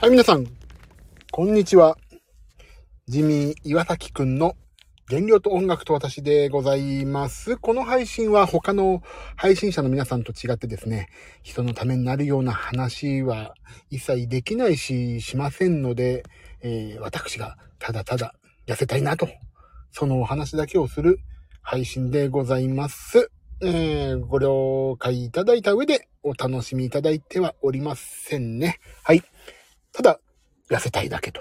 [0.00, 0.46] はい、皆さん、
[1.32, 1.98] こんにちは。
[3.08, 4.54] ジミー岩崎くんの
[5.08, 7.56] 原料と音楽と私でございます。
[7.56, 9.02] この配信は他の
[9.34, 11.08] 配信者の皆さんと違ってですね、
[11.42, 13.54] 人のためになるような話は
[13.90, 16.22] 一切できないし、しませんので、
[16.62, 18.36] えー、私がただただ
[18.68, 19.28] 痩せたいなと、
[19.90, 21.18] そのお話だけをする
[21.60, 23.32] 配信でございます。
[23.60, 28.78] えー、ご了解いただいた上でお楽しみいただいてはおりませんね。
[29.02, 29.24] はい。
[29.98, 30.20] ただ、
[30.70, 31.40] 痩せたいだけと。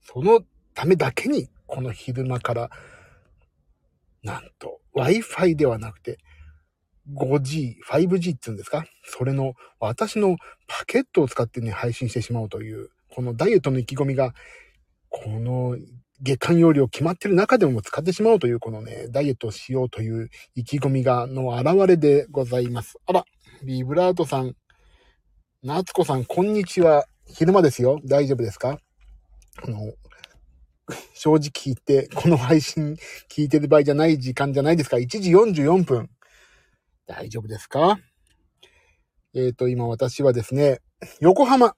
[0.00, 0.40] その
[0.72, 2.70] ためだけに、この昼間から、
[4.22, 6.16] なんと、Wi-Fi ではなくて、
[7.14, 8.86] 5G、5G っていうんですか？
[9.04, 14.32] それの、私のパケットを使ってね、配信してしまおうという、このダイエットの意気込みが、
[15.10, 15.76] この
[16.22, 22.96] 月間容量決まってる中でも使ってしまおうという、このね、ダイエットをしようという意気込みが、の現れでございます。
[23.04, 23.26] あら、
[23.66, 24.54] ビブラートさん、
[25.64, 27.06] 夏子さん、こんにちは。
[27.24, 28.00] 昼間ですよ。
[28.04, 28.80] 大丈夫ですか？
[29.64, 29.92] あの、
[31.14, 32.96] 正直言って、この配信
[33.30, 36.10] 聞いてる場合じゃない時間じゃないですか ?1 時44分。
[37.06, 38.00] 大丈夫ですか？
[39.36, 40.80] えっ、ー、と、今私はですね、
[41.20, 41.76] 横浜、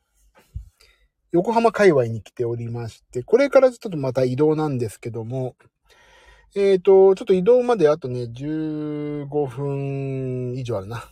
[1.32, 5.56] 横浜界隈に来ておりまして、これからちょっとまた移動なんですけども、
[6.56, 11.04] えっ、ー、と、ちょっと移動まであとね、15分以上あるな。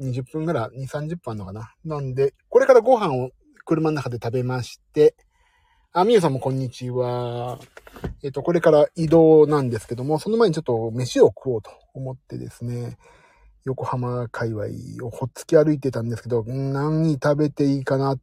[0.00, 1.74] 20分ぐらい、2、30分あるのかな。
[1.84, 3.30] なんで、これからご飯を
[3.64, 5.14] 車の中で食べまして、
[5.92, 7.58] あ、みゆさんもこんにちは。
[8.22, 12.98] えっ、と、これから移動なんですけども、その前にちょっと飯を食おうと思ってですね、
[13.64, 14.66] 横浜界隈
[15.02, 18.16] をほっつき歩いてたんですけど、何食べていいかな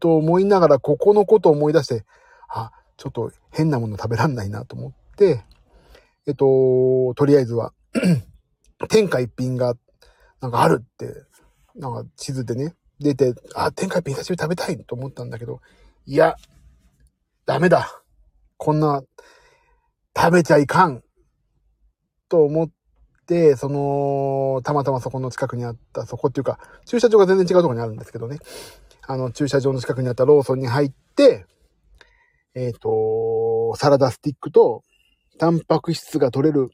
[0.00, 2.04] と思いながら、ここのことを思い出して、
[2.48, 5.44] あ、ちょっと変なもの食べらんないなと思って、
[6.26, 7.72] えっと、とりあえずは
[8.88, 9.89] 天下一品があって
[10.40, 11.14] なんかあるって、
[11.76, 15.60] なんか地図でね、出て、あ、天下一品久しぶり食べたいと思ったんだけど、
[16.06, 16.36] いや、
[17.46, 18.02] ダメだ。
[18.56, 19.02] こんな、
[20.16, 21.02] 食べちゃいかん。
[22.28, 22.70] と思っ
[23.26, 28.38] て、その、たまたまそこの近くにあった、そこっていうか、駐車場が全然違うとこにあるんですけどね。
[29.06, 31.46] あの、駐車場の近くにあったローソンに入って、
[32.54, 34.82] えっ、ー、と、サラダスティックと、
[35.38, 36.70] タンパク質が取れる、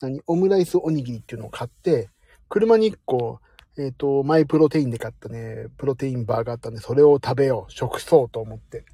[0.00, 2.10] 何、オムライスおにぎりっていうのを買って、
[2.48, 3.40] 車に1個、
[3.76, 8.84] えっ、ー、と、マイプロテインで買ったね、プロテインバーがあったんで、それを食べよう、食そうと思って。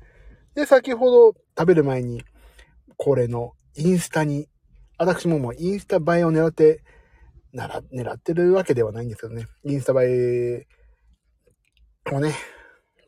[0.54, 2.24] で、先ほど食べる前に、
[2.96, 4.48] これのインスタに、
[4.98, 6.82] 私ももうインスタ映えを狙って、
[7.52, 9.46] なら、狙ってるわけではないんですけどね。
[9.64, 10.66] インスタ映え
[12.12, 12.34] をね、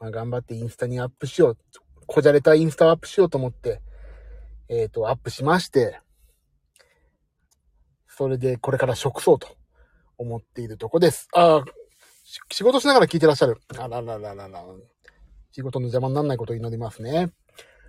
[0.00, 1.58] まあ、頑張ってインスタにアップしよう。
[2.06, 3.80] こじゃれたインスタをアップしようと思って、
[4.68, 6.00] えっ、ー、と、アップしまして、
[8.08, 9.56] それでこれから食そうと
[10.18, 11.28] 思っているとこです。
[11.34, 11.64] ああ、
[12.50, 13.60] 仕事しながら聞いてらっしゃる。
[13.78, 14.64] あららららら。
[15.52, 17.30] 仕事の邪魔にならないことを祈りますね。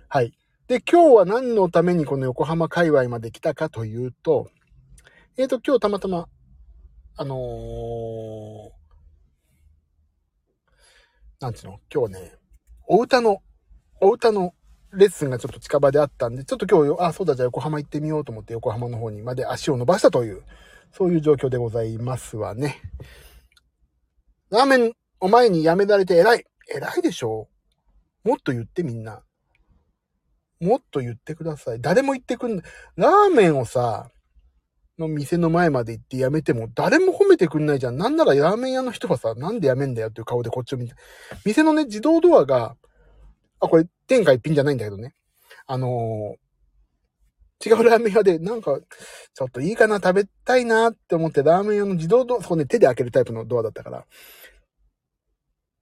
[0.08, 0.32] はい。
[0.66, 4.48] で、今日は何のためにこの横浜界隈まで来たかというと、
[5.36, 6.28] えっ、ー、と、今日たまたま、
[7.16, 8.70] あのー、
[11.40, 12.32] なんつうの、今日ね、
[12.86, 13.42] お歌の、
[14.00, 14.54] お歌の
[14.92, 20.44] レッスンがちょっと近場であったんで、ちょっと今日、あ、そうだ、じゃあ横浜行ってみようと思って横浜の方にまで足を伸ばしたという、
[20.96, 22.80] そういう状況でございますわね。
[24.50, 26.44] ラーメンお前にやめられて偉い。
[26.72, 27.48] 偉いでしょ
[28.22, 29.22] もっと言ってみんな。
[30.60, 31.80] もっと言ってください。
[31.80, 32.64] 誰も言ってくんない。
[32.96, 34.10] ラーメンをさ、
[34.98, 37.96] の店の前まで行ってやめても誰も褒めてくんないじゃん。
[37.96, 40.94] なんならラーメン屋の人はさ、なんでやめんだよっていう顔でこっちを見て。
[41.44, 42.76] 店のね、自動ドアが、
[43.58, 45.14] あ、これ天下一品じゃないんだけどね。
[45.66, 46.36] あの
[47.64, 48.78] 違うラーメン屋で、なんか、
[49.34, 54.06] ちょっといいかな、食べたいなって思って、ラーメン屋の自動ドア、そこね、手で開けるタイプのドアだったから、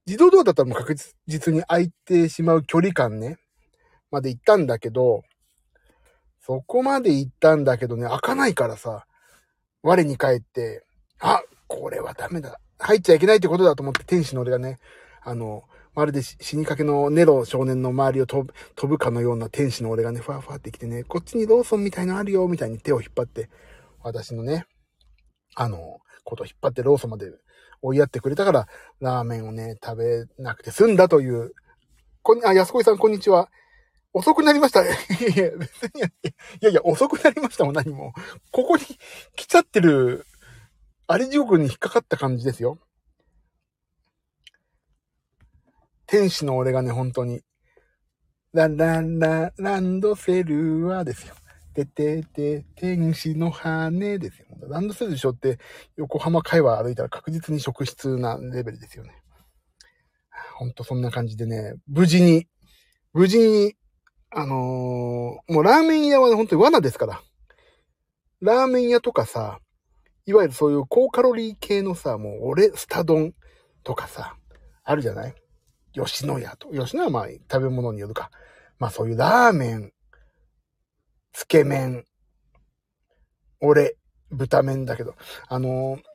[0.05, 0.95] 自動ドアだったらもう確
[1.27, 3.37] 実に開いてしまう距離感ね、
[4.11, 5.23] まで行ったんだけど、
[6.39, 9.05] そこまで行ったんだけどね、開かないからさ、
[9.81, 10.85] 我に返って、
[11.19, 12.59] あ、これはダメだ。
[12.79, 14.79] 入っちゃいけないってことだと思って天使の俺がね、
[15.21, 15.63] あの、
[15.95, 23.49] まるで死にかけのネロ少年の周りを飛ぶ飛ぶかのような天使の俺がね、ふわふわって来てね、こっちにローソンみたいのあるよ、みたいに手を引っ張って、
[24.01, 24.65] 私のね、
[25.55, 27.31] あの、こと引っ張ってローソンまで
[27.81, 28.67] 追いやってくれたから、
[29.01, 31.53] ラーメンをね、食べなくて済んだという。
[32.23, 33.49] こん、あ、安子さん、こんにちは。
[34.13, 34.83] 遅くなりました。
[34.83, 36.03] いやいや、別に、い
[36.61, 38.13] やいや、遅くなりましたも、何も。
[38.51, 38.83] ここに
[39.35, 40.25] 来ちゃってる、
[41.07, 42.79] あり地獄に引っかかった感じですよ。
[46.05, 47.41] 天使の俺がね、本当に、
[48.53, 51.35] ラララランドセルはですよ。
[51.73, 54.45] ててて、天使の羽ですよ。
[54.69, 55.57] ランドセルでしょって、
[55.95, 59.11] 横浜界隈歩いたら確実に職質なレベルですよね。
[60.55, 62.47] ほんとそんな感じでね、無事に、
[63.11, 63.75] 無事に、
[64.29, 67.21] あのーもうラーメン屋はね本当に罠ですから。
[68.41, 69.59] ラーメン屋とかさ、
[70.25, 73.33] いわゆるそういう高カロリー系のさ、もう俺、スタ丼
[73.83, 74.35] とかさ、
[74.83, 75.35] あるじゃない？
[75.93, 76.69] 吉野家と。
[76.69, 78.31] 吉野家はまあ食べ物によるか。
[78.79, 79.91] まあそういうラーメン、
[81.31, 82.05] つけ麺、
[83.59, 83.97] 俺、
[84.31, 85.15] 豚麺だけど、
[85.47, 86.13] あのー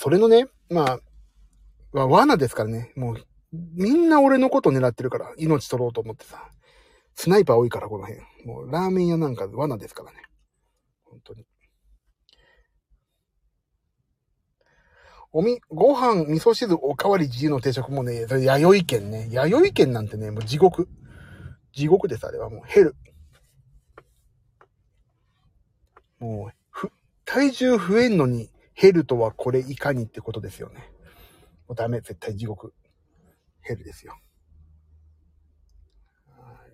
[0.00, 0.98] それのね、ま
[1.94, 2.92] あ、罠ですからね。
[2.96, 3.16] もう、
[3.52, 6.50] みんな俺のこと狙ってるから、命取ろうと思ってさ。
[7.14, 8.20] スナイパー多いから、この辺。
[8.44, 10.18] もう、ラーメン屋なんか罠ですからね。
[11.04, 11.46] 本当に。
[15.38, 19.28] おみ、ご飯、味噌汁、おかわり自由の定食もね、それ弥生県ね。
[19.30, 20.88] 弥生県なんてね、もう地獄。
[21.74, 22.96] 地獄です、あれはもうヘル。
[26.20, 26.90] もう、ふ、
[27.26, 30.90] 体重増えんのに、ヘルとはこれいかにってことですよね。
[31.68, 32.72] もうダメ、絶対地獄。
[33.60, 34.18] ヘルですよ。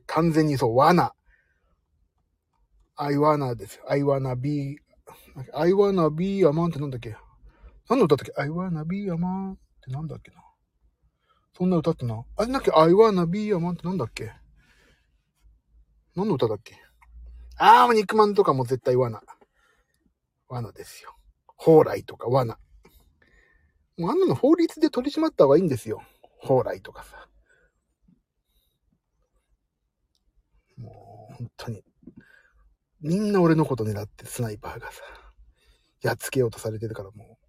[0.07, 1.17] 完全にそう、罠。
[2.95, 3.91] I wanna ですよ。
[3.91, 4.79] I wanna be,
[5.53, 7.17] I wanna be a man ってなんだっけ？
[7.89, 10.43] 何の歌だっけ ?I wanna be a man ってなんだっけな？
[11.57, 12.25] そんな歌ってな。
[12.37, 14.33] あれだっけ ?I wanna be a man ってなんだっけ？
[16.15, 16.77] 何の歌だっけ？
[17.57, 19.23] あー、もう肉まんとかも絶対罠。
[20.49, 21.15] 罠ですよ。
[21.59, 22.59] 蓬莱とか罠。
[23.99, 26.03] もうあんなの法律で取り締まった方がいいんですよ。
[26.43, 27.29] 蓬莱とかさ。
[30.77, 31.85] もう、本当に。
[33.01, 35.03] みんな俺のこと狙ってスナイパーがさ、
[36.03, 37.42] やっつけようとされてるからもう、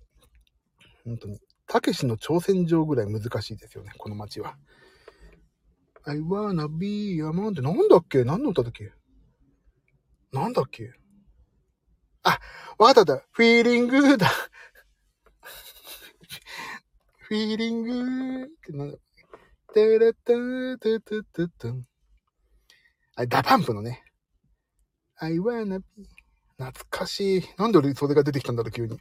[1.06, 1.40] 本当に。
[1.68, 4.58] たけしの挑戦状ぐらい難しいですよね、この街は。
[6.06, 8.24] I wanna be a man ってなんだっけ？
[8.26, 8.92] 何の歌だっけ
[10.34, 10.92] なんだっけ？
[12.24, 12.40] あ、
[12.78, 13.26] わかった。
[13.31, 14.28] Feeling だ。
[17.19, 18.98] Feeling ってなんだ
[19.74, 21.88] テレタートゥトゥトゥン。
[23.16, 24.04] あ、 DA PUMP のね。
[25.16, 25.86] I wanna be
[26.58, 27.44] 懐かしい。
[27.58, 29.00] なんで俺それが出てきたんだろう、急に。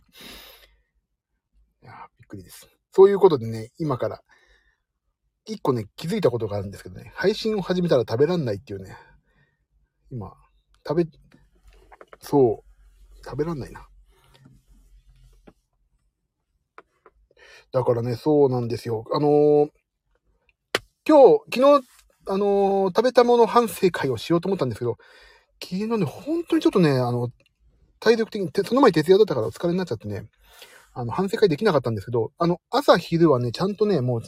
[1.83, 2.69] いやびっくりです。
[2.93, 4.21] そういうことでね、今から、
[5.45, 8.97] 一個ね、気づいたことがあるんですけどね、配信を始めたら食べらんないっていうね。
[10.11, 10.33] 今、
[10.87, 11.11] 食べ、
[12.21, 13.89] そう、食べらんないな。
[17.73, 19.05] だからね、そうなんですよ。
[19.13, 19.71] あのー
[21.05, 21.87] 今日、昨日、
[22.29, 24.99] あのー食べたもの反省会をしようと思ったんですけど、
[25.61, 27.31] 昨日ね、本当にちょっとね、あの、
[27.99, 30.27] 体力的に、その前徹夜だったからお疲れになっちゃってね、
[30.95, 34.23] あの、反省会できなかったんですけど、あの、朝昼はね、ちゃんとね、もう、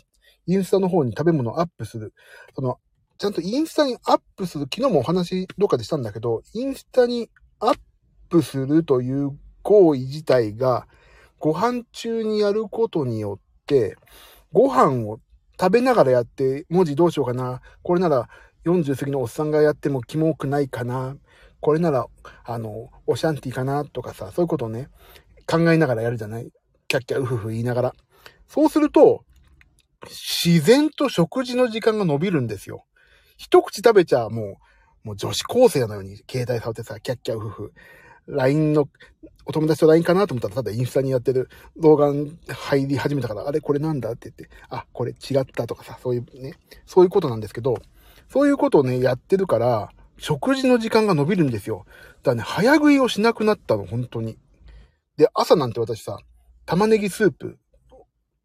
[0.47, 2.15] インスタの方に食べ物アップする。
[2.55, 2.79] その、
[3.19, 7.31] ちゃんとインスタにアップする、昨日もお話どっかでしたんだけど、インスタに
[7.61, 7.79] アッ
[8.29, 10.87] プするという行為自体が、
[11.39, 13.97] ご飯中にやることによって、
[14.53, 15.21] ご飯を
[15.61, 17.61] 食べながらやって、文字どうしようかな。
[17.83, 18.29] これなら
[18.65, 21.17] 40過ぎのおっさんがやってもキモくないかな。
[21.61, 22.07] これなら、
[22.45, 24.89] あの、オシャンティかなとかさ、そういうことをね、
[25.47, 26.51] 考えながらやるじゃない？
[26.89, 27.95] キャッキャウフフ言いながら。
[28.49, 29.25] そうすると、
[30.45, 32.85] 自然と食事の時間が伸びるんですよ。
[33.37, 34.59] 一口食べちゃも
[35.05, 37.73] う、もう女子高生のように携帯触ってさ、キャッキャウフフ。
[38.27, 38.89] LINE の、
[39.45, 42.11] お友達と LINE かなと思ったら、ただインスタにやってる動画
[42.49, 46.55] 入り始めたから、あれこれなんだって言って、あ、これ違ったとかさ、そういうね、
[46.87, 47.77] そういうことなんですけど、
[48.31, 51.85] そういうことをね、やってるから、食事の時間が伸びるんですよ。
[52.23, 54.39] だからね、早食いをしなくなったの、本当に。
[55.17, 56.19] で、朝なんて私さ、
[56.67, 57.59] 玉ねぎスープ、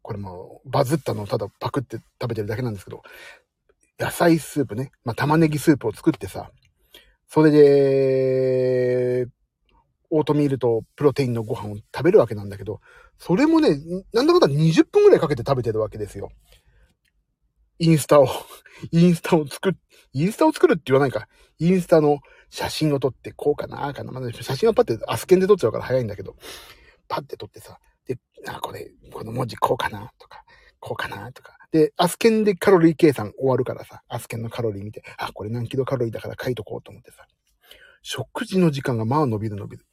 [0.02, 3.02] これもバズったのをただパクって食べてるだけなんですけど、
[3.98, 6.50] 野菜スープね、まあ、玉ねぎスープを作ってさ、
[7.28, 9.26] それで、
[10.10, 12.80] オートミールとプロテインのご飯を食べるわけなんだけど、
[13.18, 13.78] それもね、
[14.12, 16.30] なんだかんだ20分ぐらいかけて食べてるわけですよ。
[17.78, 18.28] インスタを、
[18.90, 19.76] インスタを作、
[20.12, 21.28] インスタを作るって言わないか。
[21.58, 22.18] インスタの
[22.50, 24.12] 写真を撮って、こうかな、あかな。
[24.12, 26.36] まだ写真はパッてアスケンで撮っちゃうから早いんだけど、
[27.08, 30.44] パッて撮ってさ、で、あ、これ、この文字こうかな、とか、
[30.80, 31.56] こうかな、とか。
[31.70, 37.26] で、アスケンでカロリー計算終わるからさ、アスケンのカロリー見て、あ、これ何キロカロリーだから書いとこうと思ってさ、
[38.02, 39.86] 食事の時間がまあ伸びる伸びる。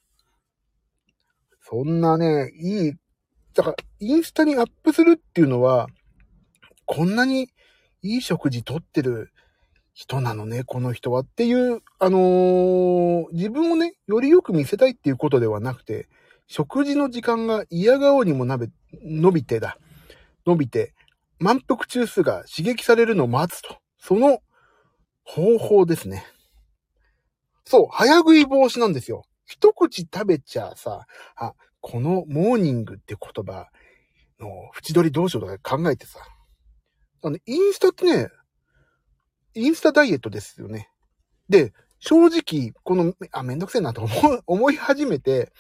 [1.62, 2.94] そんなね、いい、
[3.54, 5.88] だから、インスタにアップするっていうのは、
[6.86, 7.50] こんなに
[8.02, 9.32] いい食事とってる
[9.98, 16.08] 人なのね、この人はっていう、あのー自分をね、よりよく見せたいっていうことではなくて、
[16.46, 18.70] 食事の時間が嫌顔にもなべ、
[19.04, 19.80] 伸びてだ。
[20.46, 20.94] 伸びて、
[21.40, 23.80] 満腹中枢が刺激されるのを待つと。
[23.98, 24.44] その
[25.24, 26.24] 方法ですね。
[27.66, 29.24] そう、早食い防止なんですよ。
[29.48, 33.66] 一口食べちゃさ、あ、このモーニングって言葉
[34.40, 34.48] の
[34.80, 36.20] 縁取りどうしようとか考えてさ、
[37.24, 38.30] あの、インスタってね、
[39.58, 40.90] インスタダイエットですよね。
[41.50, 44.12] で、正直、この、あ、めんどくせえなと思
[44.46, 45.52] 思い始めて、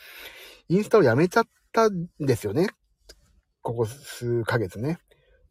[0.69, 2.69] インスタをやめちゃったんですよね。
[3.61, 4.99] ここ数ヶ月ね。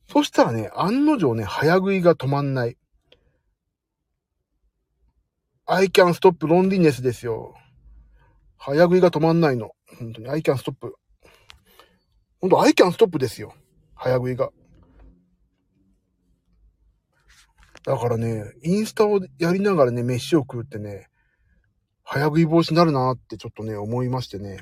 [0.08, 2.78] そしたらね、案の定ね、早食いが止まんない。
[5.66, 7.56] I can stop loneliness ですよ。
[8.56, 9.72] 早食いが止まんないの。
[9.98, 10.92] 本当に I can stop。
[12.40, 13.54] 本当 I can stop ですよ。
[13.96, 14.50] 早食いが。
[17.87, 21.09] だからね、インスタをやりながらね、飯を食うってね、
[22.02, 24.59] 早食い防止になるなってちょっとね、思いましてね。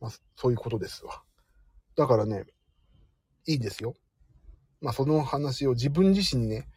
[0.00, 1.22] まあ、そういうことですわ。
[1.96, 2.44] だからね、
[3.46, 3.94] いいですよ。
[4.80, 6.68] まあ、その話を自分自身にね、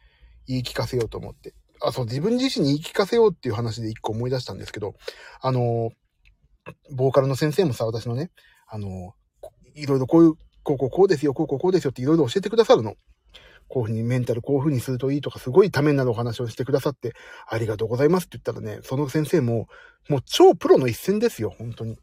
[0.46, 1.54] 言い聞かせようと思って。
[1.80, 4.94] あ、そう、自分自身に言い聞かせようっていう話で一個思い出したんですけど、
[5.40, 5.90] あの、
[6.92, 8.30] ボーカルの先生もさ、私のね、
[8.68, 9.14] あの、
[9.74, 12.94] いろいろこういう、こうこうこうですよ、こうこうこうですよっていろいろ教えてくださるの。
[13.72, 17.14] こういうふうにメンタルこういうふうにするといいとか、すごいためになるお話をしてくださって、
[17.48, 19.66] ありがとうございますって言ったらね、その先生も、
[20.10, 21.96] もう超プロの一戦ですよ、本当に。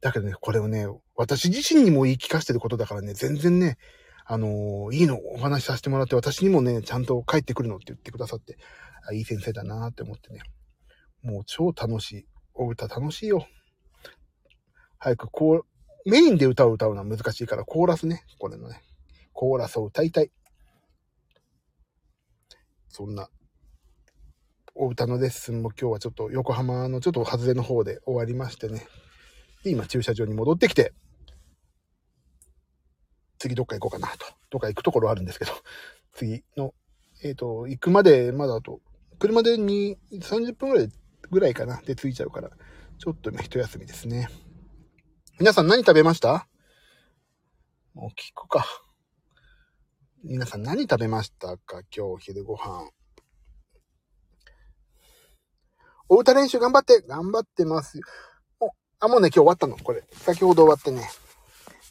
[0.00, 3.76] だけどね、これをね、私自身にも言い聞かせてることだからね、全然ね、
[4.24, 8.56] あのー、いいのお話しさせてもらって、私にもね、ちゃんと帰ってくるのって言ってくださって、
[9.06, 10.40] あいい先生だなって思ってね。
[11.22, 12.26] もう超楽しい。
[12.54, 13.46] お歌楽しいよ。
[14.96, 15.64] 早くこ
[16.06, 18.24] う、メインで歌を歌うのは難しいから、コーラスね。
[18.38, 18.82] これのね。
[19.34, 20.30] コーラスを歌いたい。
[22.92, 23.30] そんな、
[24.74, 28.86] お歌のレッスンも今日はちょっと横浜のちょっと外れの方で終わりましてね。
[29.64, 30.92] で、今駐車場に戻ってきて、
[33.38, 34.26] 次どっか行こうかなと。
[34.50, 35.52] どっか行くところあるんですけど、
[36.12, 36.74] 次の、
[37.24, 38.80] えっ、ー、と、行くまでまだあと、
[39.18, 40.88] 車で2、30分ぐらい、
[41.30, 41.80] ぐらいかな。
[41.80, 42.50] で着いちゃうから、
[42.98, 44.28] ちょっと今一休みですね。
[45.38, 46.46] 皆さん何食べました？
[47.94, 48.66] もう聞くか。
[50.24, 51.82] 皆さん何食べましたか？
[51.94, 52.88] 今日昼ご飯。
[56.08, 58.04] お歌練習頑張って頑張ってますよ。
[59.00, 59.76] あ、もうね、今日終わったの。
[59.76, 60.04] これ。
[60.12, 61.10] 先ほど終わってね。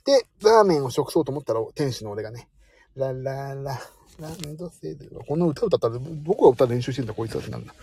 [0.06, 2.48] で、ラーメンを食そうと思ったら、天使の俺がね、
[2.96, 3.78] ラララ、
[4.18, 5.12] ランドセル。
[5.28, 7.76] この歌歌ったら、どこが歌練習してんだ、こいつはってなんだ。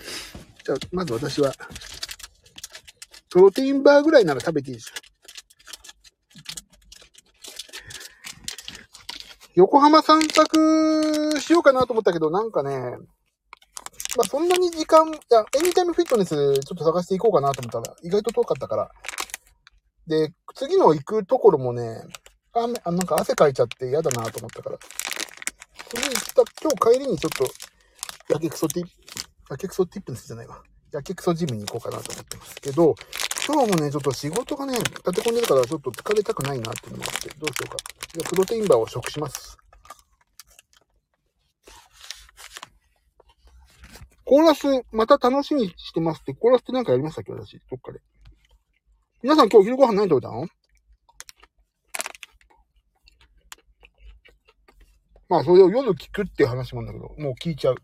[0.64, 1.52] じゃあ、まず私は、
[3.28, 4.95] プロテインバーぐらいなら食べていいですよ。
[9.59, 12.71] 横浜散策しようかなと思ったけど、なんかね、
[14.17, 18.91] まあ、そんなに時間、いや、エニタイムフィットネスちょっと探していこうかなと思ったら、意外と遠かったから。
[20.07, 22.03] で、次の行くところもね、
[22.53, 24.79] 雨、あ、なんか汗かいちゃって嫌だなと思ったから。
[25.88, 28.93] 次行った、今日帰りにちょっと、やけくそティップ、
[29.50, 30.62] やけくそティップネスじゃないわ。
[30.93, 32.95] やけくそジムに行こうかなと思ってますけど、
[33.50, 37.76] 今日もね、ちょっと仕事がね、立て込んでるからちょっと疲れたくないなっていうのもあって、どうしようか。
[38.12, 39.57] じゃあ、プロテインバーを食します。
[44.26, 48.00] コーラス、また楽しみにしてますって、コーラスってなんかやりましたっけ私、どっかで。
[49.23, 50.47] 皆さん今日昼ご飯何食べたの？
[55.31, 57.76] まあ、それを夜聞くっていう話もんだけど、もう聞いちゃう。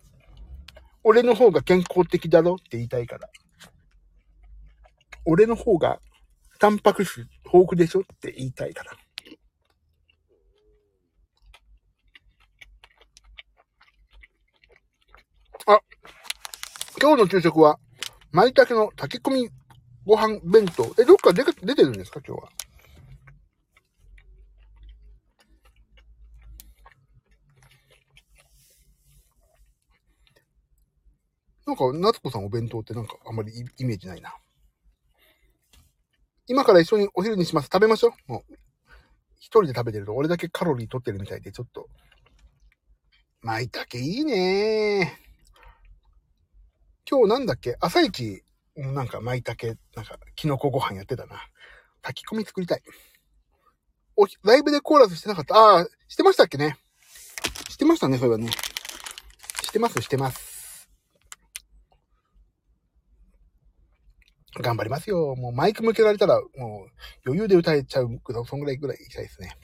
[1.04, 3.30] 俺の方が健康的だろって言いたいから。
[5.26, 6.00] 俺の方が、
[6.59, 8.93] タンパク質豊富でしょって言いたいから。
[15.66, 15.81] あ、
[17.00, 17.78] 今日の昼食は、
[18.33, 19.50] 舞茸の炊き込み
[20.04, 20.95] ご飯弁当。
[21.00, 22.50] え、どっか出出てるんですか今日は？
[31.66, 34.35] なんか、夏子さんお弁当ってなんかあんまりイメージないな。
[36.46, 37.66] 今から一緒にお昼にします。
[37.72, 38.32] 食べましょう。
[38.32, 38.54] もう。
[39.38, 41.88] 一人で食べてると俺だけカロリー取ってるみたいで、ちょっと。
[43.42, 45.18] 舞茸いいね
[47.08, 47.76] 今日なんだっけ？
[47.80, 48.42] 朝一、
[48.74, 51.36] なんか舞茸、なんか、キノコご飯やってたな。
[52.00, 52.82] 炊き込み作りたい。
[54.16, 55.54] お、ライブでコーラスしてなかった？
[55.54, 56.78] ああ、してましたっけね？
[57.68, 58.50] してましたね、そういえばね。
[58.50, 60.53] してます、してます。
[64.61, 65.34] 頑張りますよ。
[65.37, 66.90] もうマイク向けられたら、もう
[67.26, 69.56] 余裕で歌えちゃう、そんぐらいぐらい行きたいですね。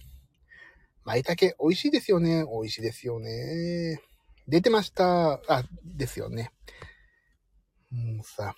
[1.05, 2.45] 舞茸、美味しいですよね。
[2.45, 4.01] 美味しいですよね。
[4.49, 5.41] 出てました。
[5.49, 6.51] あ、ですよね。
[7.91, 8.55] もうさ、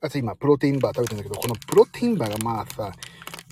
[0.00, 2.92] あと今、プロテインバー食べてんだけど、このプロテインバーがまあさ、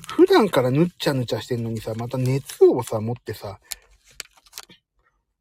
[0.09, 3.61] 普段からぬっちゃぬちゃしてんのにさ、また熱をさ、持ってさ、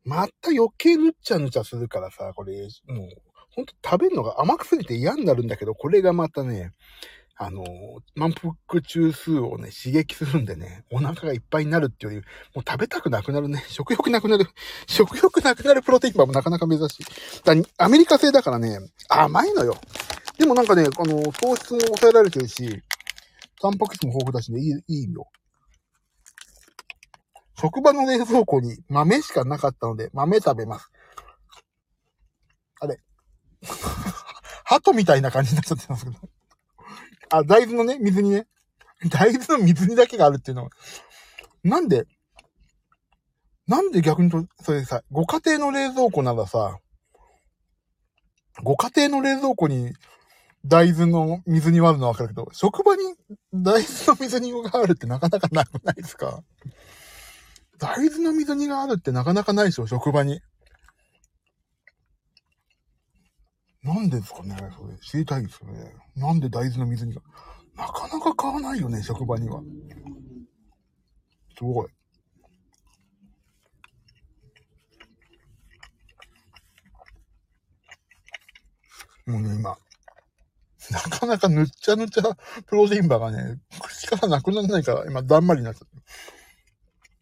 [0.05, 3.07] また余計ぬっちゃぬちゃするからさ、これ、もう、
[3.55, 6.71] ほんと食べるのが甘くすぎて嫌になるんだけど、これがまたね、
[7.41, 7.63] あの、
[8.15, 8.33] 満
[8.67, 13.63] 腹中枢をね、刺激するんでね、お腹がいっぱいになるっていうより、もう食べたくなくなるね。
[13.69, 14.45] 食欲なくなる。
[14.87, 17.05] 食欲なくなるプロテインバーもなかなか珍しい。
[17.45, 19.77] だアメリカ製だからね、甘いのよ。
[20.37, 22.83] でもなんかね、あの、糖質も抑えられてるし、
[23.61, 25.25] タンパク質も豊富だしね、いい、いいよ。
[27.57, 30.91] 職場の冷蔵庫に豆しかなかったので、豆食べます。
[34.65, 36.17] 鳩みたいな感じになっちゃってますけど。
[37.31, 38.47] あ、大豆のね、水にね。
[39.09, 40.69] 大豆の水にだけがあるっていうのは。
[41.63, 42.05] なんで、
[43.67, 46.77] なんで逆にと、それさ、ご家庭の冷蔵庫ならさ、
[48.63, 49.93] ご家庭の冷蔵庫に
[50.65, 53.03] 大豆の水煮はあるのはわかるけど、職場に
[53.53, 56.43] 大豆の水煮があるってなかなかなくないですか？
[57.77, 60.41] 大豆の水煮があるってなかなかないでしょ、職場に。
[63.81, 65.93] なんですかねそれ、知りたいですよね。
[66.15, 67.21] なんで大豆の水煮が。
[67.77, 69.61] なかなか買わないよね、職場には。
[71.57, 71.89] すごい。
[79.25, 79.77] もうね、今、
[80.91, 82.23] なかなかぬっちゃぬちゃ
[82.65, 86.01] プロテインバーがね、口からなくならないから、今、だんまりになっちゃった。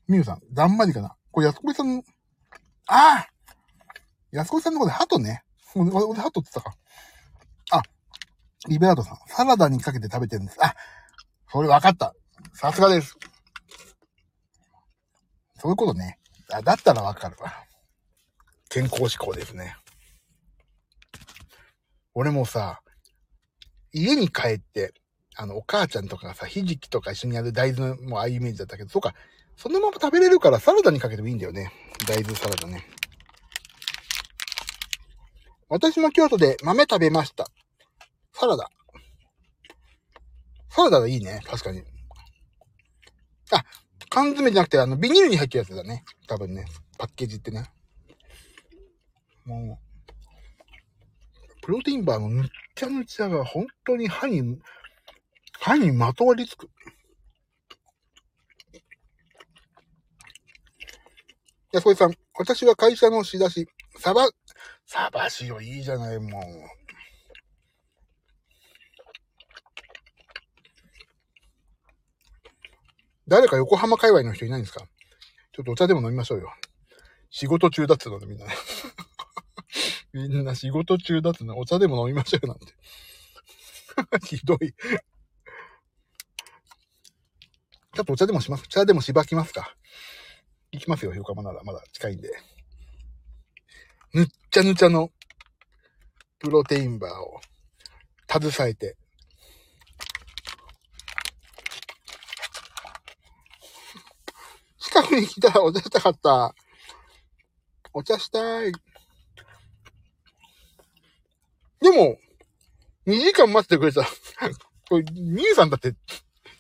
[0.08, 1.16] みゆさん、だんまりかな？
[1.32, 1.98] これ、安子さん、
[2.88, 3.28] ああ
[4.32, 5.44] 安子さんのことでハトね。
[5.76, 6.78] 俺、俺ハトって言ったか。
[7.72, 7.82] あ、
[8.68, 10.58] リベラートさん、サラダにかけて食べてるんです。
[10.64, 10.76] あ、
[11.52, 12.14] それ分かった。
[12.54, 13.16] さすがです。
[15.60, 16.20] そういうことね。
[16.52, 17.54] あだったら分かるわ。
[18.70, 19.76] 健康志向ですね。
[22.14, 22.82] 俺もさ、
[23.92, 24.94] 家に帰って、
[25.36, 29.14] あの、お母ちゃんとかさ、ひじきとか一緒にやる大豆の、もああいうイメージだったけど、そうか、
[29.56, 31.72] そのまま食べれるからサラダにかけてもいいんだよね。
[32.08, 32.84] 大豆サラダね。
[35.70, 37.48] 私も京都で豆食べました。
[38.34, 38.70] サラダ。
[40.70, 41.42] サラダがいいね。
[41.46, 41.82] 確かに。
[43.52, 43.64] あ、
[44.10, 46.06] 缶詰じゃなくて、あの、ビニールに入ってるやつだね。
[46.28, 46.66] 多分ね。
[46.98, 47.70] パッケージってね。
[49.46, 54.60] もう、プロテインバーのぬっちゃぬちゃが本当に歯に、
[55.60, 56.70] 歯にまとわりつく。
[61.74, 63.68] 安子さん、私は会社の仕出し、
[64.00, 64.30] サバ、
[64.86, 66.44] サバ塩いいじゃない、もう。
[73.28, 74.88] 誰か横浜界隈の人いないんですか？
[75.52, 76.54] ちょっとお茶でも飲みましょうよ。
[77.30, 78.46] 仕事中だっつうのでみんな。
[80.14, 82.74] みんな仕事中だっつうのお茶でも飲みましょうよなんて。
[84.28, 84.74] ひどい。
[87.94, 88.68] ちょっとお茶でもします？
[88.70, 89.76] 茶でもしばきますか？
[90.72, 91.64] 行きますよ、横浜なら。
[91.64, 92.30] まだ近いんで。
[94.18, 95.12] ぬっちゃぬちゃの
[96.40, 97.40] プロテインバーを
[98.28, 98.98] 携えて、
[104.80, 106.56] 近くに来たらお茶したかった。
[107.94, 108.72] お茶したい。
[111.80, 112.18] でも、
[113.06, 114.02] 2時間待ってくれた。
[114.90, 115.94] これ、兄さんだって、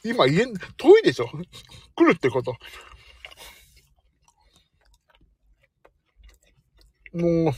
[0.03, 1.27] 今家、遠いでしょ？
[1.95, 2.55] 来るってこと。
[7.17, 7.53] もう、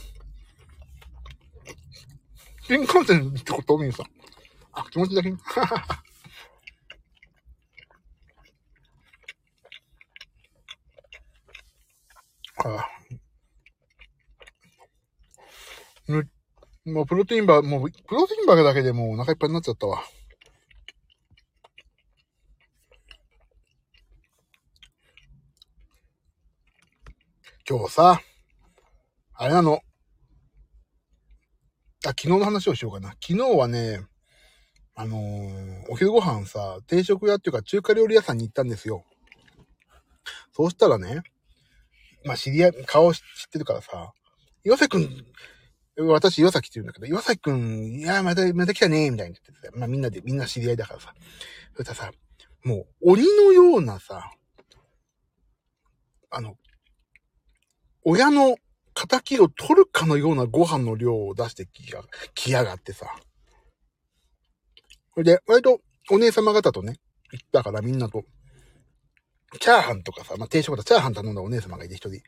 [2.63, 3.77] 新幹線ってこと？
[3.77, 4.05] みんさん。
[4.71, 5.33] あ、気持ちだけ。
[12.65, 12.89] あ
[16.07, 16.29] む、
[16.85, 20.03] もうプロテインバー、もう、プロテインバーだけでもうお腹いっぱいになっちゃったわ。
[27.69, 28.21] 今日さ、
[29.41, 29.79] あれなの。
[32.05, 33.11] あ、昨日の話をしようかな。
[33.25, 34.01] 昨日はね、
[34.95, 39.05] あのー、お昼ご飯さ、定食屋っていうか中華料理屋さんに行ったんですよ。
[40.51, 41.21] そうしたらね、
[42.25, 44.11] まあ知り合い、顔知ってるからさ、
[44.65, 45.07] 岩崎
[45.95, 51.13] くん、私岩崎って言うんだけど、岩崎くん、いや、また、また来たね、みたいに言ってて、まあみんなで、みんな知り合いだからさ。
[51.77, 52.11] そしたらさ、
[52.65, 54.33] もう鬼のようなさ、
[56.29, 56.57] あの、
[58.03, 58.57] 親の
[59.03, 62.01] 仇を取るかのようなご飯の量を出してきや
[62.33, 63.07] きやがってさ。
[65.13, 65.79] それで、割と
[66.11, 66.95] お姉様方とね、
[67.31, 68.23] 行ったからみんなと、
[69.59, 72.21] チャーハンとかさ、まあ、定食だチャーハン頼んだお姉様がいて一人、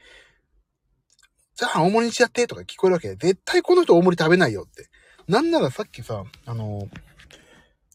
[1.56, 4.90] チャーハン大盛りにしちゃってとか聞こえるわけで、絶対この人大盛り食べないよって。
[5.28, 6.88] なんならさっきさ、あの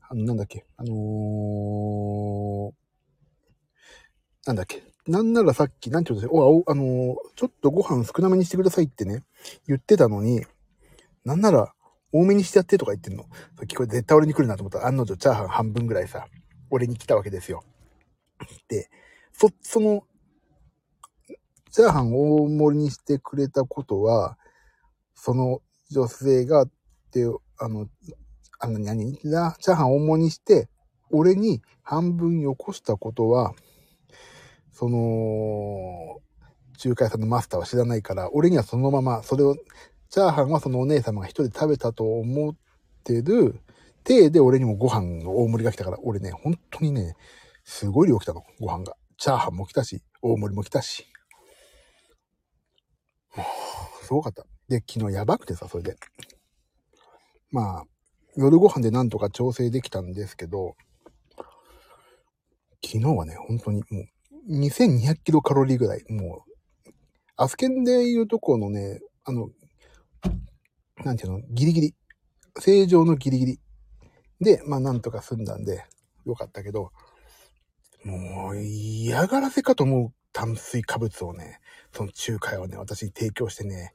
[0.09, 2.73] あの、なんだっけ、あのー、
[4.47, 9.23] なんだっけ、なんならさっき、なんて言うんですお、あの、ちょっとご飯少なめにしてくださいってね、
[9.69, 10.45] 言ってたのに、
[11.25, 11.73] なんなら、
[12.13, 13.25] 多めにしてやってとか言ってんの。
[13.67, 16.27] 聞こえ絶対俺に来るなと思ったら、案の定チャーハン半分ぐらいさ、
[16.71, 17.63] 俺に来たわけですよ。
[18.69, 18.89] で、
[19.33, 20.05] そ、その、
[21.71, 24.39] チャーハン大盛りにしてくれたことは、
[25.15, 26.71] その女性が、っ
[27.13, 27.25] て、
[27.59, 27.87] あの、
[28.59, 29.19] あの、何？
[29.25, 30.69] だ、チャーハン大盛りにして、
[31.11, 33.55] 俺に半分よこしたことは、
[34.79, 36.21] その、
[36.85, 39.57] 仲介さんのマスターは知らないから、俺にはそのまま、それを、
[40.11, 42.55] チャーハンはそのお姉様が一人で食べたと思っ
[43.03, 43.59] てる、
[44.05, 47.17] 体で俺にもご飯の大盛りが来たから、俺ね、本当にね、
[47.65, 48.97] すごい量来たの、ご飯が。
[49.17, 51.07] チャーハンも来たし、大盛りも来たし。
[54.03, 54.45] すごかった。
[54.69, 55.97] で、昨日やばくてさ、それで。
[57.51, 57.85] まあ、
[58.37, 60.77] 夜ご飯でなんとか調整できたんですけど、
[62.85, 64.07] 昨日はね、本当にもう、
[64.49, 66.91] 2200キロカロリーぐらい、もう、
[67.37, 69.51] アスケンでいうとこのね、あの、
[71.05, 71.95] なんていうの、ギリギリ。
[72.59, 73.61] 正常のギリギリ。
[74.41, 75.85] で、まあなんとか済んだんで、
[76.25, 76.93] よかったけど、
[78.05, 81.61] もう嫌がらせかと思う炭水化物をね、
[81.93, 83.93] その中華をね、私に提供してね、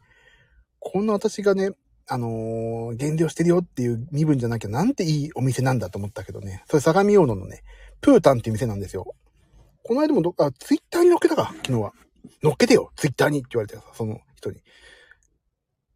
[0.80, 1.72] こんな私がね、
[2.08, 7.64] あのー、減量してるよっていう身分じゃなきゃなんていいお店なんだと思ったけどね、それ相模大野のね、
[8.02, 9.16] プータンっていう店なんですよ。
[9.84, 11.94] この間もど、あ、ツイッターに乗っけたか、昨日は。
[12.44, 14.62] 乗っけてよ、ツイッターにって言われてさ、その人に。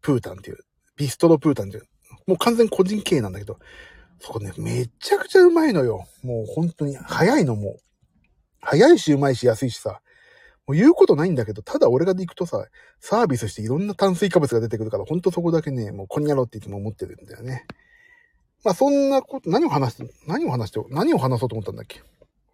[0.01, 0.57] プータンっていう、
[0.95, 1.83] ビストロプータンっていう、
[2.27, 3.59] もう完全個人経営なんだけど、
[4.19, 6.07] そこね、めちゃくちゃうまいのよ。
[6.23, 7.79] もう本当に、早いのもう。
[8.61, 10.01] 早いしうまいし安いしさ。
[10.65, 12.65] もう言うことないんだけど、ただ俺が行くとさ、
[12.99, 17.67] サービスしていろんな炭水化物が出てくるから、ほんとそこだけね、もうこんにゃろっていつも思ってるんだよね。
[18.63, 22.01] まあそんなこと、何を話して、何を話して、何を話そうと思ったんだっけ？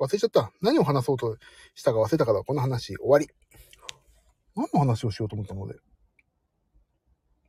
[0.02, 0.52] 忘れちゃった。
[0.62, 1.38] 何を話そうと
[1.76, 3.30] したか忘れたから、この話終わり。
[4.56, 5.76] 何の話をしようと思ったので。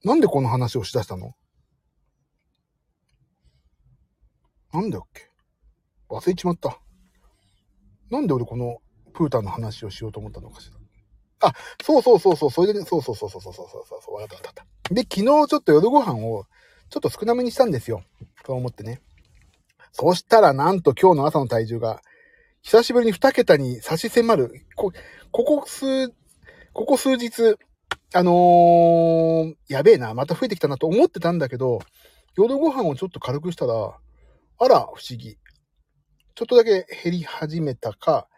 [0.05, 1.33] なんでこの話をしだしたの？
[4.73, 5.31] なんだっけ？
[6.11, 6.79] 忘れちまった。
[8.11, 8.79] なんで俺この
[9.15, 10.71] プータンの話をしようと思ったのかし
[11.41, 11.49] ら？
[11.49, 14.95] あ、そうそうそうそう、それでね、そうそうそうそうそうそうそうそう、わかったわかった。
[14.95, 16.45] で、昨日ちょっと夜ご飯を
[16.91, 18.05] ちょっと少なめにしたんですよ。
[18.45, 19.01] と思ってね。
[19.93, 22.03] そしたらなんと今日の朝の体重が、
[22.63, 24.65] 久しぶりに2桁に差し迫る。
[24.77, 24.93] こ、
[25.33, 26.11] ここ数、
[26.73, 27.57] ここ数日、
[28.15, 31.81] あのー、やべえな、また増えてきたなと思ってたんだけど、
[32.37, 35.37] 夜ご飯をちょっと軽くしたら、あら、不思議。
[36.35, 38.29] ちょっとだけ減り始めたか、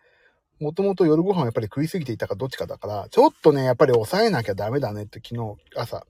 [0.58, 6.06] もともと夜ご飯をやっぱり食いすぎていたかどっちかだから、ちょっとね、やっぱり抑えなきゃダメだねって昨日朝、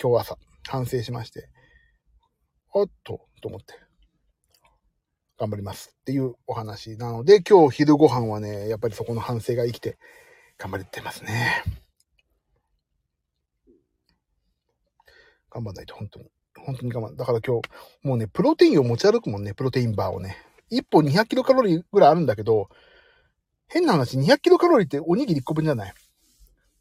[0.00, 1.50] 今日朝、反省しまして、
[2.72, 3.74] おっと、と思って、
[5.40, 9.96] 頑張りますっていうお話なので、今日昼ご飯はね、やっぱりそこの反省が生きて、
[10.58, 11.64] 頑張ってますね。
[15.50, 16.26] 頑張んないと、本当に。
[16.58, 17.16] 本当に我慢。
[17.16, 20.36] だから今日、もうね、プロテインを持ち歩くもんね、プロテインバーをね。
[20.70, 22.68] 1本200キロカロリーぐらいあるんだけど、
[23.66, 25.94] 変な話、200キロカロリーっておにぎり1個分じゃない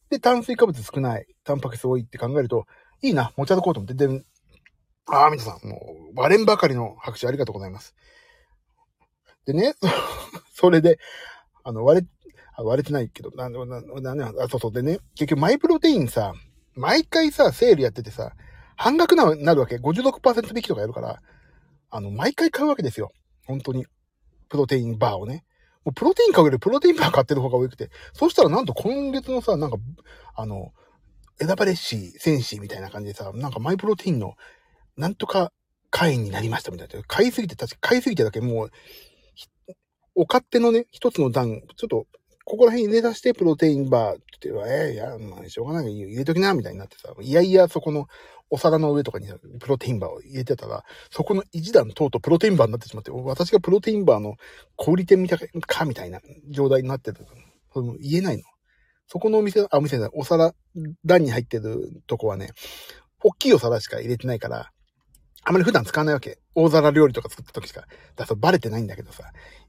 [0.09, 2.65] で、炭水化物少ない、タンパク質多いって考えると、
[3.01, 3.93] いいな、持ち歩こうと思って。
[3.93, 4.21] で、
[5.05, 7.95] ああ、皆さん、もう、割れんばかりの拍手ありがとうございます。
[9.51, 9.73] でね、
[10.53, 10.99] それで、
[11.63, 12.07] あの、割れ、
[12.63, 13.65] 割れてないけど、なんで、
[14.01, 14.71] なんで、あ、そうそう。
[14.71, 16.33] でね、結局マイプロテインさ、
[16.75, 18.33] 毎回さ、セールやっててさ、
[18.75, 19.77] 半額な、なるわけ。
[19.77, 21.21] 56%引きとかやるから、
[21.89, 23.11] あの、毎回買うわけですよ。
[23.47, 23.87] 本当に。
[24.49, 25.43] プロテインバーをね。
[25.83, 27.89] もうプロテイン買うよりプロテインバー買ってる方が多くて。
[28.13, 29.77] そしたらなんと今月のさ、なんか、
[30.35, 30.71] あの、
[31.39, 34.35] 選ばれし、戦士みたいな感じでさ、なんかマイプロテインの、
[34.97, 35.51] なんとか
[35.89, 37.03] 会員になりましたみたいな。
[37.07, 38.71] 買いすぎて、確か買いすぎてだけもう、
[40.19, 42.05] お勝手のね、一つの段、ちょっと
[42.43, 48.07] ここら辺入れ出してプロテインバーって言えば、えー、いや、まあ、しょうがない入れときな、みたいになってさ、いやいや、そこの
[48.49, 49.29] お皿の上とかに
[49.59, 54.35] プロテインバーを入れてたら、そこの一段とうとうプロテインバーになってしまって、私がプロテインバーの
[54.75, 57.25] 小売店みたいか、みたいな状態になってる。
[58.01, 58.43] 言えないの。
[59.07, 60.53] そこのお店、あ、お店だ、お皿
[61.05, 62.49] 段に入ってるとこはね、
[63.23, 64.71] 大きいお皿しか入れてないから、
[65.43, 66.39] あまり普段使わないわけ。
[66.53, 67.81] 大皿料理とか作った時しか。
[68.15, 69.23] だからバレてないんだけどさ。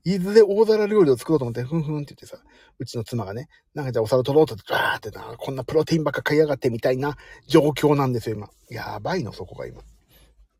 [0.05, 2.39] いずれ大皿料理を作ろうと思って、ふんふんって言ってさ、
[2.79, 8.49] うちの妻がね、なんかじゃあお皿取ろうと、バーってな、こんなプロテインばっか買いやがってみたいな状況なんですよ、今。
[8.71, 9.83] やばいの、そこが今。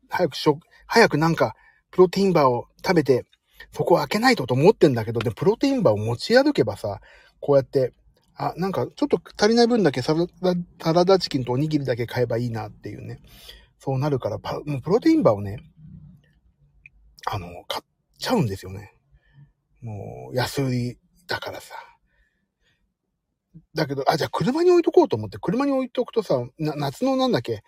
[0.09, 1.55] 早くしょ、早くなんか、
[1.89, 3.25] プロテインバーを食べて、
[3.73, 7.01] そこを開けないとと思ってんだけど、で、プロテインバーを持ち歩けばさ、
[7.39, 7.93] こうやって、
[8.35, 13.19] あ、なんかちょっと足りない分だけ、サラダチキンとおにぎりだけ買えばいいなっていうね。
[13.83, 15.57] そうなるから、もうプロテインバーをね、
[17.25, 17.83] あの、買っ
[18.19, 18.93] ちゃうんですよね。
[19.81, 21.73] もう、安売りだからさ。
[23.73, 27.63] だけど、あ、じゃあ車に置いとこうと思って、車に置いとくとさ、夏のなんだっけ、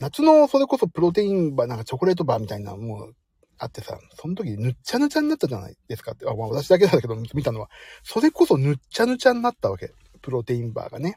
[0.00, 3.16] 夏のそれこそプロテインバー、なんかチョコレートバーみたいな、もう、
[3.56, 7.70] あってさ、その時ぬっちゃぬちゃになったじゃないですかって、あ、まあ私だけだけど見たのは、
[8.02, 9.94] それこそぬっちゃぬちゃになったわけ。
[10.20, 11.16] プロテインバーがね。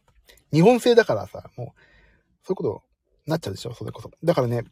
[0.54, 1.68] 日本製だからさ、もう、
[2.44, 2.84] そういうこと
[3.28, 4.10] なっちゃうでしょ、それこそ。
[4.24, 4.63] だからね、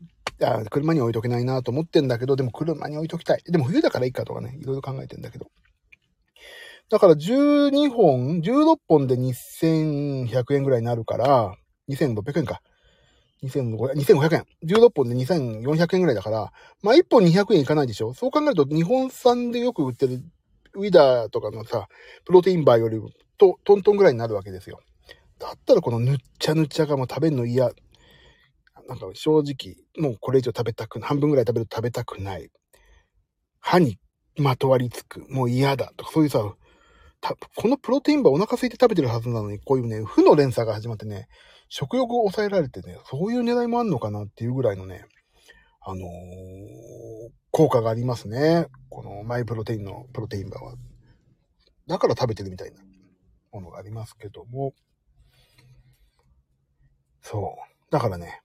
[0.42, 3.44] あ車に置いとけないなと思ってんだけど、でも車に置いときたい。
[3.46, 5.48] でも冬だからいいかとかね、いろいろ考えてんだけど。
[6.90, 11.56] だから12本、16本で2100円ぐらいになるから、
[11.90, 12.62] 2600円か。
[13.44, 14.46] 2500円。
[14.64, 18.14] 16本で2400円ぐらいだから、まあ1本200円いかないでしょ？
[18.14, 20.24] そう考えると日本産でよく売ってる
[20.74, 21.88] ウィダーとかのさ、
[22.26, 23.00] プロテインバーより
[23.38, 24.80] とトントンぐらいになるわけですよ。
[25.38, 27.70] だったらこのぬっちゃぬっちゃがもう食べるの嫌。
[28.88, 32.50] なんか正直、もうこれ以上食べたく、半分ぐらい食べると食べたくない。
[33.60, 33.98] 歯に
[34.38, 35.26] まとわりつく。
[35.30, 35.92] もう嫌だ。
[35.98, 36.40] とかそういうさ、
[37.56, 41.28] このプロテインバーお腹空いて食べてるはずなのに、こういうね、負の連鎖が始まってね、
[41.70, 45.06] 食欲を抑えられてね、そういう狙いもあんのかなっていうぐらいのね、
[45.82, 46.02] あのー、
[47.52, 48.68] 効果がありますね。
[48.90, 50.76] このマイプロテインのプロテインバーは。
[51.88, 52.82] だから食べてるみたいな
[53.52, 54.74] ものがありますけども。
[57.22, 57.92] そう。
[57.92, 58.42] だからね、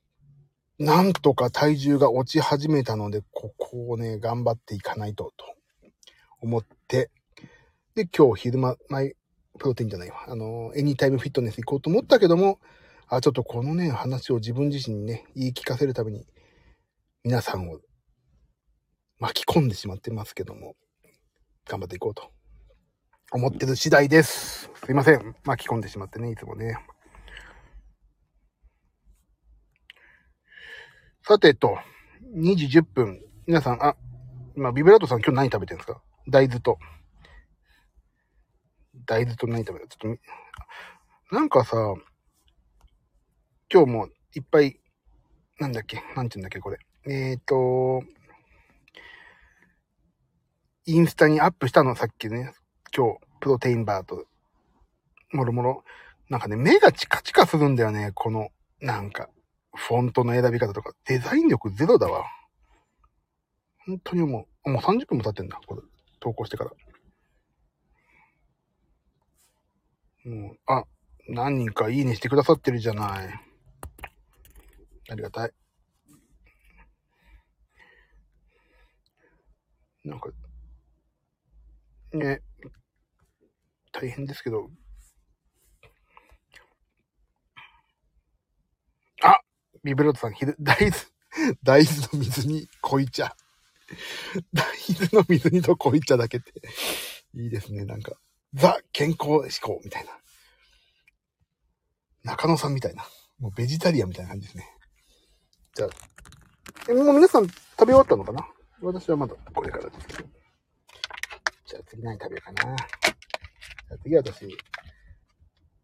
[0.81, 5.45] なんとか体重が落ち始めたので、ここをね、頑張っていかないと、と
[6.41, 7.11] 思って、
[7.95, 9.15] で、今日昼間、マイ
[9.59, 10.25] プロテインじゃないわ。
[10.27, 12.61] あの、エニタイムフィットネス行こうと思ったけども、
[13.09, 16.25] あ、ちょっとこのね、話を自分自身にね、言い聞かせるために、
[17.25, 17.79] 皆さんを
[19.19, 20.77] 巻き込んでしまってますけども、
[21.69, 22.31] 頑張っていこうと
[23.33, 24.71] 思ってる次第です。
[24.83, 25.37] すいません。
[25.45, 26.79] 巻き込んでしまってね、いつもね。
[31.23, 31.79] さてと、
[32.35, 33.21] 2時10分。
[33.47, 33.95] 皆さん、あ、
[34.57, 36.01] 今、ビブラートさん今日何食べてるんですか？
[36.29, 36.79] 大豆と。
[39.07, 39.89] 大豆と何食べる？
[39.89, 40.17] ちょっ
[41.31, 41.77] と、なんかさ、
[43.73, 44.81] 今日もいっぱい、
[45.59, 46.03] なんだっけ？
[46.17, 46.79] なんて言うんだっけこれ。
[47.07, 48.03] えっ、ー、と、
[50.87, 52.55] インスタにアップしたの、さっきね。
[52.97, 54.25] 今日、プロテインバーと、
[55.33, 55.85] もろもろ。
[56.29, 58.11] なんかね、目がチカチカするんだよね。
[58.15, 58.49] この、
[58.81, 59.29] なんか、
[59.75, 60.93] フォントの選び方とか。
[61.07, 62.25] デザイン力ゼロだわ。
[63.87, 65.61] 本当にもう、もう30分も経ってんだ。
[65.67, 65.83] これ、
[66.21, 66.71] 投稿してから。
[70.25, 70.85] もう、あ、
[71.29, 73.51] 何人かいいねしてくださってるじゃない。
[75.11, 75.53] ありがたい。
[80.05, 80.31] なんか、
[82.13, 82.43] ね、
[83.93, 84.71] 大変ですけど、
[89.23, 89.41] あ
[89.85, 90.93] ビブロートさん、ひ 大豆、
[91.63, 93.35] 大豆の水に濃い茶。
[94.53, 96.53] 大豆の水にと濃い茶だけって、
[97.35, 98.13] いいですね、なんか。
[98.55, 100.13] ザ・健康志向みたいな。
[102.23, 103.07] 中野さんみたいな。
[103.39, 104.69] もうベジタリアンみたいな感じですね。
[105.75, 108.47] じゃあ、もう皆さん食べ終わったのかな？
[108.83, 110.29] 私はまだこれからですけど。
[111.67, 112.77] じゃあ次何食べようかな？
[112.77, 114.59] じゃあ次は私、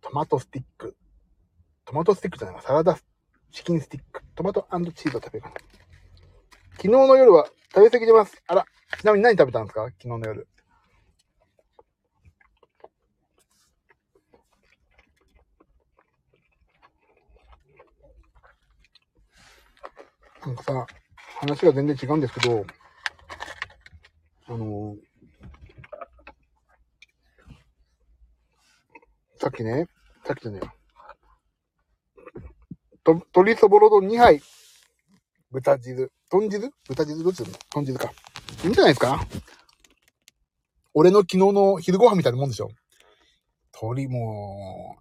[0.03, 0.97] トマトスティック。
[1.87, 3.06] トマトスティックじゃないサラダス
[3.53, 4.23] チキンスティック。
[4.35, 5.61] トマトチーズを食べようかな。
[6.73, 8.43] 昨日の夜は食べ過ぎてます。
[8.47, 8.67] あら、
[9.01, 9.85] ちなみに何食べたんですか？
[9.87, 10.47] 昨日の夜。
[20.45, 20.87] なんかさ、
[21.41, 22.65] 話が全然違うんですけど、
[24.49, 24.97] あのー、
[29.41, 29.89] さっきね、
[30.25, 30.61] さっきじゃね、
[33.07, 34.43] と、鶏そぼろ丼2杯、
[35.53, 36.73] 豚汁、豚汁？
[36.89, 37.59] 豚汁どっちだ？
[37.71, 38.11] 豚汁か。
[38.65, 39.25] いいんじゃないですか？
[40.93, 42.71] 俺の昨日の昼ご飯みたいなもんでしょ
[43.81, 44.97] 鶏も、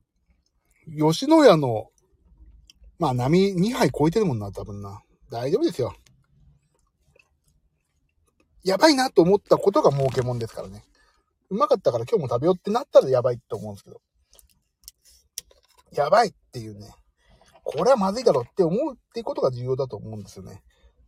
[0.96, 1.88] 吉野家の、
[3.00, 5.02] まあ波2杯超えてるもんな、多分な。
[5.32, 5.96] 大丈夫ですよ。
[8.64, 10.84] やばいなと思ったことが儲けもんですからね。
[11.50, 14.00] うまかったから今日も食べようってなったらやばいって思うんですけど。
[15.94, 16.94] やばいっていうね。
[17.66, 20.62] これはまずいだろうって思うっていうことが重要だと思うんですよね。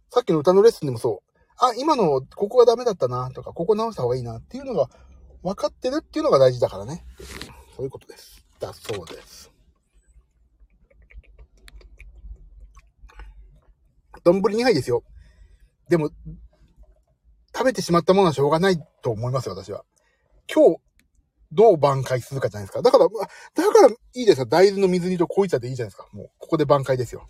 [0.10, 1.40] さっきの歌のレッスンでもそう。
[1.60, 4.90] あ、今のここがダメだったなとか、ここ直した方がいいなっていうのが
[5.44, 7.06] 分かってるっていうのが大事だからね。
[7.76, 8.44] そういうことです。
[8.60, 9.52] だそうです。
[14.24, 15.04] 丼2杯ですよ。
[15.90, 16.10] でも、
[17.56, 19.86] 食べてしまったものはしょうがないと思いますよ、私は。
[20.54, 20.80] 今日、
[21.52, 22.82] どう挽回するかじゃないですか。
[22.82, 24.46] だから、だからいいですよ。
[24.46, 26.08] 大豆の水煮と濃い茶でいいじゃないですか。
[26.12, 27.28] もう、ここで挽回ですよ。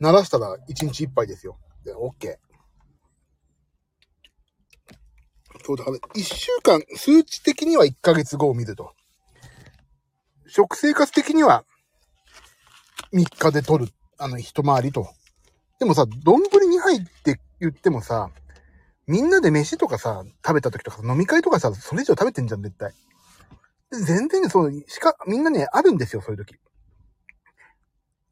[0.00, 1.58] 鳴らしたら1日1杯ですよ。
[1.84, 2.36] で、OK。
[5.64, 8.92] そうだから、1週間、数値的には1ヶ月後を見ると。
[10.46, 11.64] 食生活的には
[13.14, 13.92] 3日で取る。
[14.18, 15.08] あの、一回りと
[15.78, 18.30] でもさ、丼に入って言ってもさ、
[19.06, 22.92] みんなで飯とかさ、食べた時とか飲み会とかさ、それ以上食べてんじゃん、絶対。
[23.92, 26.56] 全然ね、そう、しか、みんなね、あるんですよ、そういう時。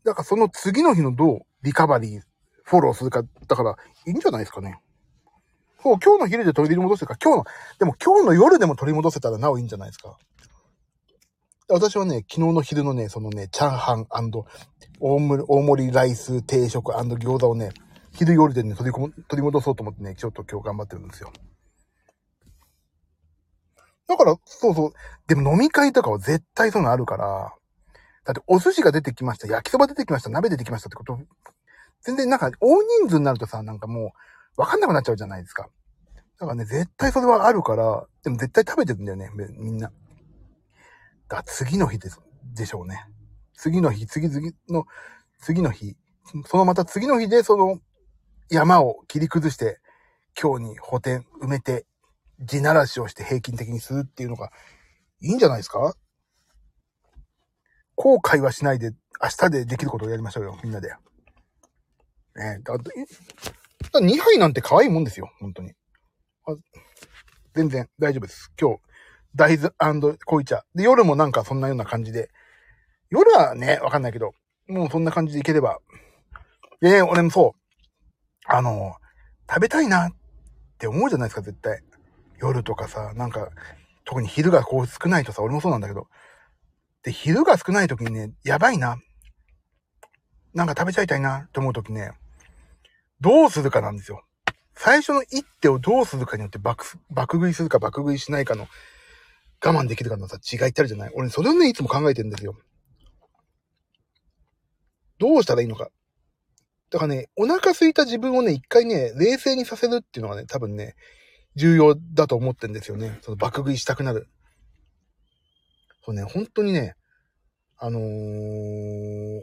[0.05, 2.23] だからその次の日のどうリカバリー、
[2.64, 4.81] フォローするか、だから、いいんじゃないですかね。
[5.83, 7.44] そう、今日の昼で取り戻せるか、今日の、
[7.79, 10.16] でも今日の夜でも取り戻せたらなおいいんじゃないですか。
[11.68, 14.07] 私はね、昨日の昼のね、そのね、チャーハン
[15.01, 17.70] 大盛大盛りライス定食餃子をね、
[18.12, 21.33] 昼夜でね、取り取り戻そうと思ってね、ちょっと今日頑張ってるんですよ。
[24.11, 24.92] だから、そうそう。
[25.29, 27.55] でも飲み会とかは絶対そういうのあるから、
[28.25, 31.16] だってお寿司が出てきました、焼きそば出てきました、鍋出てきましたってこと、
[32.03, 34.12] 全然なんか大人数になるとさ、なんかも
[34.57, 35.68] う、わかんなくなっちゃうじゃないですか。
[36.40, 39.92] だからね、絶対それはあるから、でも絶対食べてるんだよね、みんな。
[41.29, 42.20] だから次の日です、
[42.53, 43.07] でしょうね。
[43.55, 44.87] 次の日、次々の、
[45.40, 45.96] 次の日、
[46.46, 47.79] そのまた次の日でその
[48.49, 49.79] 山を切り崩して、
[50.40, 51.87] 今日に補填埋めて、
[52.40, 54.50] 地ならしをして平均的にするっていうのが
[55.20, 55.94] いいんじゃないですか？
[57.96, 60.88] 後悔はしないで、明日でできることをやりましょうよ、みんなで。
[62.37, 65.72] ねだだ2杯なんて可愛いもんですよ、本当に。
[67.55, 68.53] 全然大丈夫です。
[68.59, 68.81] 今日、
[69.35, 70.64] 大豆濃茶。
[70.74, 72.31] で、夜もなんかそんなような感じで。
[73.11, 74.33] 夜はね、わかんないけど、
[74.68, 75.81] もうそんな感じでいければ。
[76.81, 77.61] でね、俺もそう。
[78.46, 78.94] あの、
[79.48, 80.12] 食べたいなっ
[80.79, 81.83] て思うじゃないですか、絶対。
[82.40, 83.50] 夜とかさ、なんか、
[84.05, 86.09] 特に昼がこう少ないとさ、俺もそうなんだけど。
[87.03, 88.96] で、昼が少ない時にね、やばいな。
[90.53, 92.12] なんか食べちゃいたいなって思う時ね、
[93.20, 94.24] どうするかなんですよ。
[94.74, 98.66] 最初の一手をどうするかによって爆、爆食いするか爆食いしないかの
[99.64, 101.11] 我慢できるかのさ、違いってあるじゃない？
[101.14, 102.57] 俺、それをね、いつも考えてるんですよ。
[105.18, 105.90] どうしたらいいのか。
[106.90, 110.96] だからね、お腹空いた自分をね、一回ね、冷静にさせるっていうのがね、多分ね、
[111.56, 113.18] 重要だと思ってんですよね。
[113.22, 114.28] その爆食いしたくなる。
[116.04, 116.94] そうね、本当にね、
[117.76, 119.42] あのー、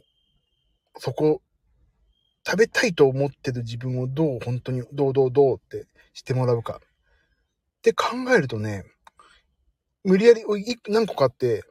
[0.98, 1.42] そこ、
[2.46, 6.80] 食べたいと思ってる自分をどう、本当に、どうどうどうってしてもらうか。
[6.80, 8.86] って考えるとね、
[10.04, 10.44] 無理やり、
[10.88, 11.64] 何個かって、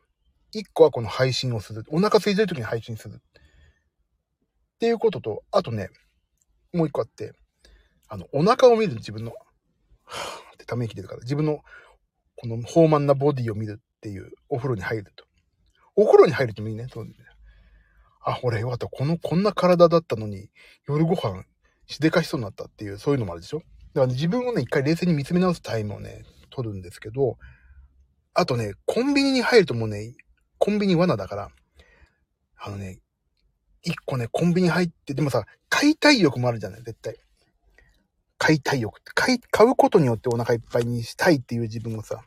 [0.52, 1.84] 一個はこの配信をする。
[1.88, 3.14] お腹空いてる時に配信する。
[3.14, 5.88] っていうことと、あとね、
[6.72, 7.32] もう一個あって、
[8.08, 9.32] あの、お腹を見る自分の、
[10.54, 11.62] ってため息出るから、自分の、
[12.36, 15.24] この豊満なボディを見るっていう、お風呂に入ると。
[15.94, 16.86] お風呂に入るともいいね。
[16.92, 17.06] そう
[18.26, 18.88] あ、俺よかった。
[18.88, 20.50] この、こんな体だったのに、
[20.88, 21.44] 夜ご飯、
[21.86, 27.38] しでかしそうになったっていう、そういうのもあるでしょだから、ね、自分をね、一回冷静に見つめ直すタイムをね、取るんですけど、
[28.34, 30.14] あとね、コンビニに入るともうね、
[30.58, 31.50] コンビニ罠だから、
[32.58, 32.98] あのね、
[33.82, 37.16] 一個ね、コンビニ入って、でもさ、買いたい欲もあるじゃない絶対。
[38.38, 39.12] 買いたい欲って。
[39.14, 42.22] 買い、買うことによってお腹いっぱいにしたいっていう自分をさ。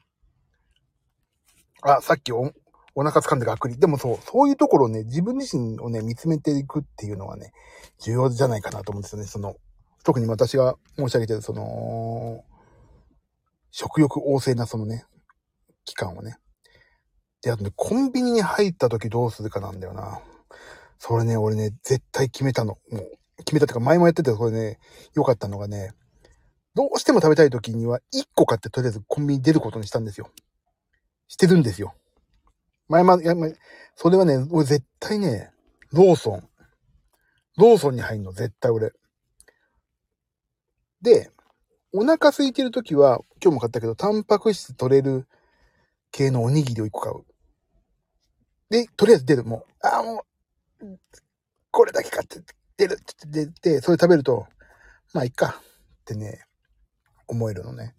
[1.81, 2.51] あ、さっきお、
[2.95, 3.79] お腹掴んでがっくり。
[3.79, 7.51] でもそう、そういうところをね、自分自身をね、見つめていくっていうのはね、
[7.99, 9.27] 重要じゃないかなと思うんですよね。
[9.27, 9.55] その、
[10.03, 12.43] 特に私が申し上げてる、その、
[13.71, 15.05] 食欲旺盛なそのね、
[15.85, 16.37] 期間をね。
[17.41, 20.19] で、あとね、コンビニに入った時どうするかなんだよな。
[20.97, 22.77] それね、俺ね、絶対決めたの。
[22.91, 24.79] もう、決めたってか前もやってて、これね、
[25.15, 25.93] 良かったのがね、
[26.75, 30.29] どうしても食べたい時には、1個買ってとりあえずコンビニ出ることにしたんですよ。
[31.27, 31.93] してるんですよ。
[32.87, 33.35] 前ま、や、
[33.95, 35.51] それはね、俺絶対ね、
[35.91, 36.49] ローソン。
[37.57, 38.91] ローソンに入んの、絶対俺。
[41.01, 41.31] で、
[41.93, 45.27] お腹空いてる時は、今日も買ったけど、タンパク質取れる
[46.11, 47.25] 系のおにぎりを1個買う。
[48.69, 49.43] で、とりあえず出る。
[49.43, 50.23] もう、ああ、も
[50.81, 50.99] う、
[51.71, 52.41] これだけ買って
[52.79, 54.47] 出るって出て、それ食べると、
[55.13, 56.45] まあ、いっかってね、
[57.27, 57.93] 思えるのね。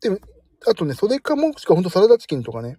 [0.00, 0.18] でも、
[0.66, 2.78] あとね、それかもしくはほんとサラダチキンとかね。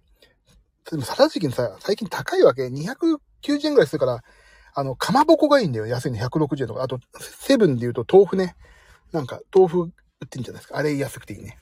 [0.90, 2.66] でもサラダチキンさ、最近高いわけ。
[2.66, 3.18] 290
[3.64, 4.22] 円ぐらいするから、
[4.74, 5.86] あの、かまぼこがいいんだよ。
[5.86, 6.82] 安いの160円とか。
[6.82, 8.56] あと、セブンで言うと豆腐ね。
[9.10, 9.92] なんか、豆腐売
[10.26, 10.76] ってんじゃないですか。
[10.76, 11.56] あれ安くていいね。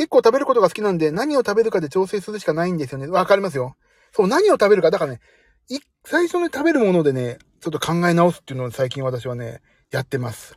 [0.00, 3.06] 結構食べることが好きなんで、何を食べるかで調整するしかないんですよね。
[3.06, 3.76] わかりますよ。
[4.12, 4.90] そう、何を食べるか。
[4.90, 5.20] だからね、
[5.68, 10.56] い、最初に食べるものでね、ちょっと考え直すっていうのを最近私はね、やってます。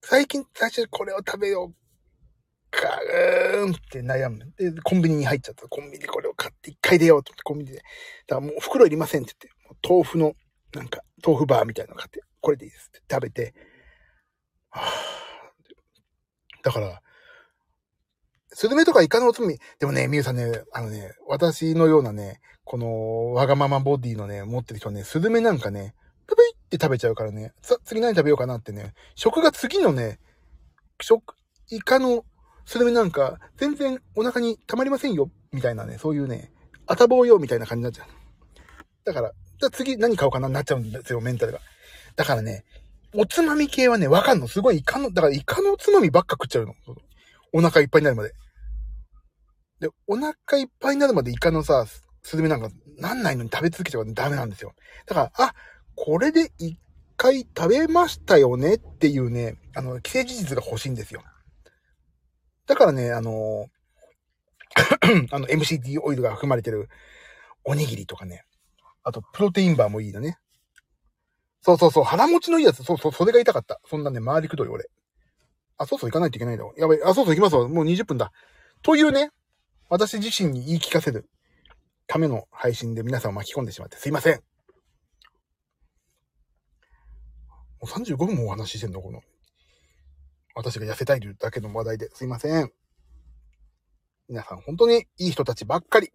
[0.00, 1.74] 最近、最初これを食べよう
[2.72, 2.88] か、
[3.60, 4.52] うーんって悩む。
[4.58, 5.68] で、コンビニに入っちゃった。
[5.68, 7.76] コンビニでこれを買って一回出ようと思って、コンビニで。
[7.76, 7.84] だか
[8.34, 10.34] らもう袋いりませんって言って、豆腐の、
[10.74, 13.54] なんか、豆腐バーみたいなの買って、これでいいですって食べて、
[14.70, 16.64] はぁ。
[16.64, 17.02] だから、
[18.54, 25.94] スズメとかイカのおつまみ、でもね、みゆさんね、あのね、私のようなね、この、わがままボディのね、持ってる人はね、スズメなんかね、
[26.26, 30.18] ぷぷいって食べちゃうからね、さ、次何食べようかなってね、食が次のね、
[31.00, 31.34] 食、
[31.70, 32.24] イカの
[32.66, 36.52] スズメなんか、全然お腹に溜まりませんよ、みたいなね、そういうね、
[36.86, 38.06] あたぼうよ、みたいな感じになっちゃう。
[39.04, 41.60] だから、じゃ次何買おうかな、なっちゃうんですよ、メンタルが。
[42.16, 42.64] だからね、
[43.14, 44.48] おつまみ系はね、わかんの。
[44.48, 46.74] すごいイカの、だからイカのおつまみばっか食っちゃうの。
[47.52, 48.32] お腹いっぱいになるまで。
[49.80, 51.86] で、お腹いっぱいになるまでイカのさ、
[52.22, 54.74] スズメなんかなんないのに食べ続けちゃダメなんですよ。
[55.06, 55.54] だから、あ、
[55.94, 56.78] これで一
[57.16, 61.22] 回食べましたよねっていうね、あの、既成事実が欲しいんですよ。
[62.66, 63.66] だからね、あの、
[65.32, 66.88] あの、MCT オイルが含まれてる
[67.64, 68.44] おにぎりとかね。
[69.02, 70.38] あと、プロテインバーもいいのね。
[71.60, 72.82] そうそうそう、腹持ちのいいやつ。
[72.82, 73.80] そうそう、それが痛かった。
[73.88, 74.88] そんなね、回りくどい俺。
[75.78, 76.64] あ、そうそう行かないといけないんだ。
[76.76, 77.02] やばい。
[77.02, 77.68] あ、そうそう行きますわ。
[77.68, 78.32] もう20分だ。
[78.82, 79.30] というね、
[79.88, 81.28] 私自身に言い聞かせる
[82.06, 84.34] ための配信で皆さんを巻き込んでしまってすいません。
[84.36, 84.40] も
[87.82, 89.20] う35分もお話ししてんのこの。
[90.54, 92.70] 私が痩せたいというだけの話題ですいません。
[94.28, 96.12] 皆さん本当にいい人たちばっかり。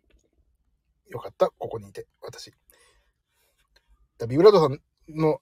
[1.10, 2.52] よかった、ここにいて、私。
[4.28, 4.80] ビブラードさん
[5.10, 5.40] の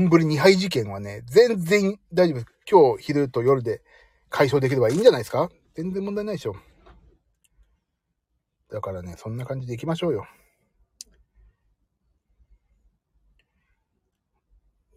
[0.00, 2.46] 丼2杯事件はね、全然大丈夫です。
[2.68, 3.80] 今日昼と夜で
[4.28, 5.50] 解消できればいいんじゃないですか？
[5.76, 6.56] 全然問題ないでしょ。
[8.70, 10.26] だからね、そんな感じで行きましょうよ。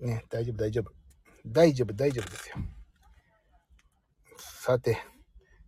[0.02, 0.92] ね、大丈夫、大丈夫。
[1.46, 2.56] 大丈夫、大丈夫ですよ。
[4.40, 4.98] さて、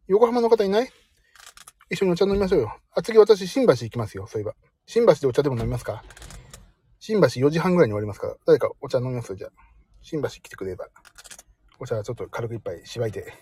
[0.08, 0.90] 横浜の方いない？
[1.92, 2.76] 一緒にお茶飲みましょうよ。
[2.96, 4.56] あ、次私、新橋行きますよ、そういえば。
[4.88, 6.04] 新橋でお茶でも飲みますか？
[7.00, 9.36] 新橋4時半ぐらいに終わりますから、誰かお茶飲みます？
[9.36, 9.52] じゃあ。
[10.02, 10.88] 新橋来てくれれば。
[11.80, 13.34] お茶ちょっと軽く一杯しばいて。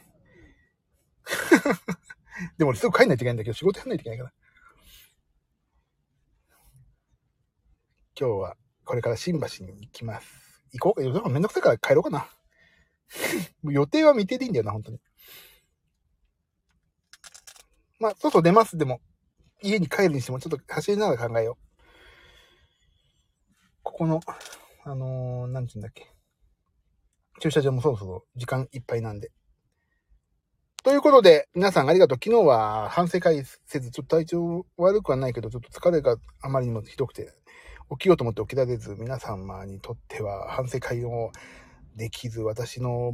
[2.58, 4.34] でもすぐ帰んないといけないんだけど、仕事やんないといけないから。
[8.20, 10.28] 今日はこれから新橋に行きます。
[10.74, 11.22] 行こう？
[11.22, 11.30] か。
[11.30, 12.30] めんどくさいから帰ろうかな。
[13.64, 15.00] 予定は未定でいいんだよな、本当に。
[18.00, 18.78] まあ、そうそう出ます。
[18.78, 19.02] でも、
[19.64, 21.67] 家に帰るにしてもちょっと走りながら考えよう。
[23.98, 24.20] この、
[24.86, 26.14] あのー、なんて言うんだっけ。
[27.40, 29.32] 駐車場もそろそろ時間いっぱいなんで。
[30.84, 32.20] ということで、皆さんありがとう。
[32.24, 37.34] 昨日は反省会せず、ちょっと体調悪くはないけど、ちょっと疲れがあまりにもひどくて、
[37.90, 41.32] 起きようと思って起きられず、皆様にとっては反省会を
[41.96, 43.14] できず、私の、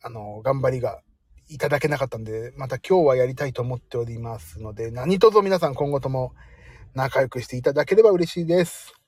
[0.00, 1.02] あの、頑張りが
[1.48, 6.34] いただけなかったんで、また今日はやりたいと思っておりますので、何卒皆さん今後とも
[6.94, 9.01] 仲良くしていただければ嬉しいです。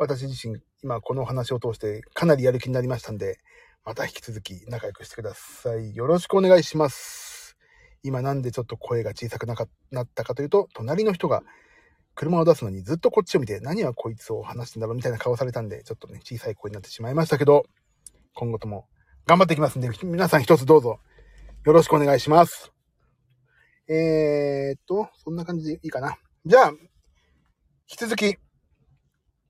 [0.00, 3.40] 私自身、今この話を通してかなりやる気になりましたんで、
[3.84, 5.96] また引き続き仲良くしてください。
[5.96, 7.56] よろしくお願いします。
[8.04, 11.42] 今なんでちょっと声が小さくなったかというと、隣の人が
[12.14, 17.64] 車を出すのにずっとこっちを見て、何はこいつを話してんだろうみたいな顔されたんで、ちょっとね、小さい声になってしまいましたけど、
[18.34, 18.86] 今後とも
[19.26, 21.00] 頑張っていきますんで、皆さん一つどうぞ
[21.64, 22.72] よろしくお願いします。
[23.88, 26.18] えーっと、そんな感じでいいかな。
[26.46, 26.76] じゃあ、引
[27.86, 28.36] き続き、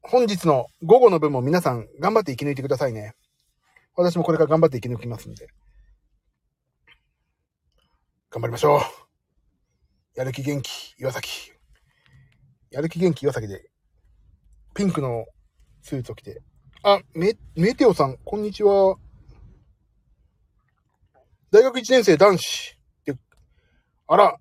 [0.03, 3.15] 本日の午後の分も皆さん頑張って生き抜いてくださいね。
[3.97, 5.49] 私もこれから頑張って生き抜きますんで。
[8.31, 8.81] 頑張りましょう。
[10.15, 11.53] やる気元気、岩崎。
[12.71, 13.71] やる気元気、岩崎で、
[14.75, 15.27] ピンクの
[15.83, 16.43] スーツを着て。
[16.83, 18.97] あ、メ、メテオさん、こんにちは。
[21.51, 22.79] 大学1年生男子。
[24.07, 24.39] あら、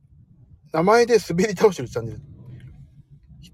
[0.71, 2.21] 名前で滑り倒してるチャンネル。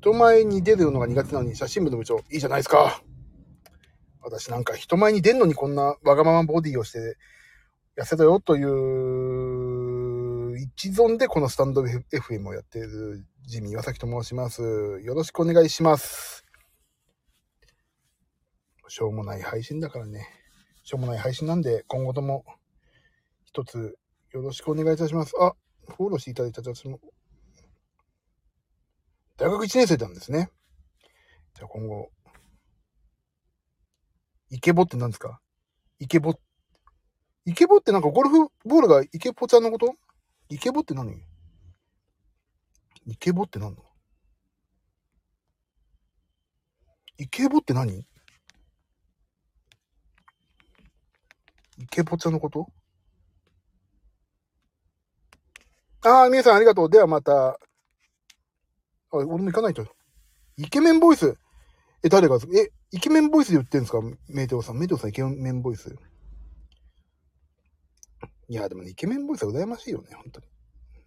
[0.04, 3.02] 人前に出るのが苦手なのに写真部の部長、いいじゃないですか。
[4.22, 7.16] 私なんか人前に出んのにこんなわがままボディをして
[7.98, 14.62] 痩せたよという一存でこのスタンド FM をやっているジミー岩崎と申します。
[14.62, 16.44] よろしくお願いします。
[18.90, 20.28] しょうもない配信だからね。
[20.84, 22.44] しょうもない配信なんで今後とも
[23.46, 23.98] 一つ
[24.34, 25.32] よろしくお願いいたします。
[25.40, 25.54] あ、
[25.96, 27.00] フォローしていただいた私も
[29.44, 30.50] 大学1年生なんですね。
[31.54, 32.10] じゃあ今後、
[34.50, 35.42] イケボって何ですか？
[36.00, 36.34] イケボ、
[37.44, 39.96] イケボってなんかゴルフボールがイケポちゃんのこと？
[40.48, 41.22] イケボって何？
[43.06, 43.84] イケボって何の？
[47.18, 48.00] イケボって何？
[48.00, 48.06] イ
[51.92, 52.70] ケボちゃんのこと？
[56.06, 56.90] ああ、皆さんありがとう。
[56.90, 57.60] ではまた。
[59.14, 59.86] あ、俺も行かないと。
[60.58, 61.38] イケメンボイス。
[62.04, 64.02] え、誰が、え、イケメンボイスで言ってんですか？
[64.28, 64.78] メテオさん。
[64.78, 65.96] メテオさんイケメンボイス。
[68.50, 70.48] いや、でもね、イケメンボイスは羨ましいよね、本当に。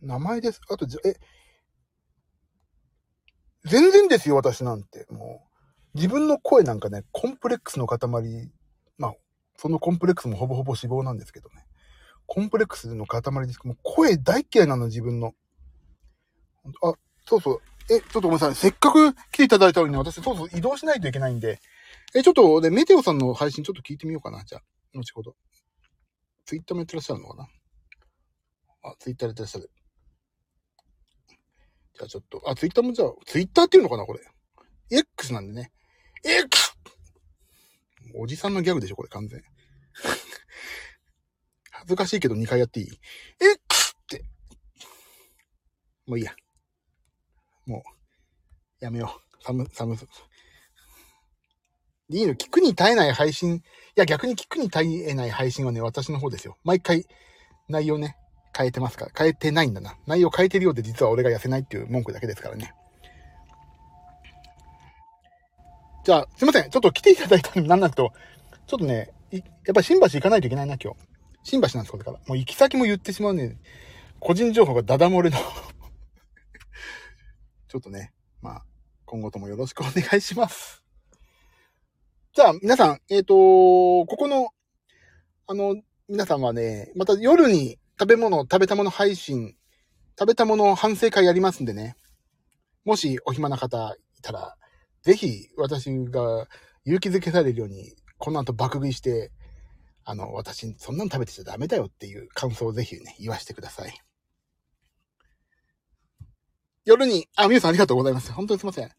[0.00, 0.61] 名前です。
[0.70, 1.16] あと、え、
[3.64, 5.07] 全然ですよ、私なんて。
[5.11, 5.46] も
[5.94, 7.98] う、自分の声なんかね、コンプレックスの塊、
[8.98, 9.14] まあ、
[9.57, 11.66] そのコンプレックスもほぼほぼ脂肪なんですけどね。
[12.26, 15.34] コンプレックスの塊ですもう声大嫌いなの、自分の。
[16.82, 16.94] あ、
[17.26, 17.62] そうそう。
[17.89, 18.55] え、ちょっとごめんなさい。
[18.55, 21.61] せっかく来ていただいたのに、私、そうそう移動しないといけないんで。
[22.14, 24.43] え、ちょっと、で、メテオさんの配信ちょっと聞いてみようかな。
[24.45, 24.62] じゃあ、
[24.95, 25.37] 後ほど。
[26.45, 27.49] ツイッターもやってらっしゃるのかな？
[28.82, 29.70] あ、ツイッターやってらっしゃる。
[31.95, 34.20] じゃあちょっと、あ、ツイッターもじゃあ、ツイッターっていうのかなこれ。
[34.91, 35.72] X なんでね。
[36.24, 36.76] X!
[38.14, 39.43] おじさんのギャグでしょこれ完全。
[41.70, 43.97] 恥ずかしいけど2回やっていい ?X!
[43.99, 44.24] って。
[46.07, 46.34] もういいや。
[47.66, 47.82] も
[48.80, 49.42] う、やめよう。
[49.44, 49.96] 寒、寒、
[52.08, 53.56] いいの、聞くに耐えない配信。
[53.56, 53.62] い
[53.96, 56.56] や、逆に聞くに耐えない配信はね、私の方ですよ。
[56.62, 57.04] 毎回、
[57.68, 58.16] 内容ね、
[58.56, 59.12] 変えてますから。
[59.16, 59.96] 変えてないんだな。
[60.06, 62.72] 内容変えてるようで実は俺が痩せないっていう文句だけですからね。
[66.04, 66.70] じゃあ、すいません。
[66.70, 68.12] ちょっと来ていただいたのになんなんと、
[68.68, 69.42] ちょっとね、やっ
[69.74, 70.98] ぱり新橋行かないといけないな、今日。
[71.42, 72.18] 新橋なんです、これから。
[72.26, 73.56] もう行き先も言ってしまうね。
[74.20, 75.38] 個人情報がダダ漏れの
[77.68, 78.12] ちょっとね、
[78.42, 78.64] まあ、
[79.04, 80.84] 今後ともよろしくお願いします。
[82.34, 84.50] じゃあ、皆さん、えっ、ー、とここの、
[85.46, 85.76] あの、
[86.08, 89.56] 皆さんはね、また夜に食べ物、食べたもの配信、
[90.18, 91.96] 食べたもの反省会やりますんでね。
[92.84, 94.56] もしお暇な方いたら、
[95.02, 96.46] ぜひ私が
[96.84, 99.32] 勇気づけられるように、この後爆食いして、
[100.04, 104.05] あの、私、そんなの食べてちゃダメだよっていう感想をぜひね、言わせてください。
[106.87, 108.32] 夜に、あ、皆さんありがとうございます。
[108.32, 108.91] 本当にすいません。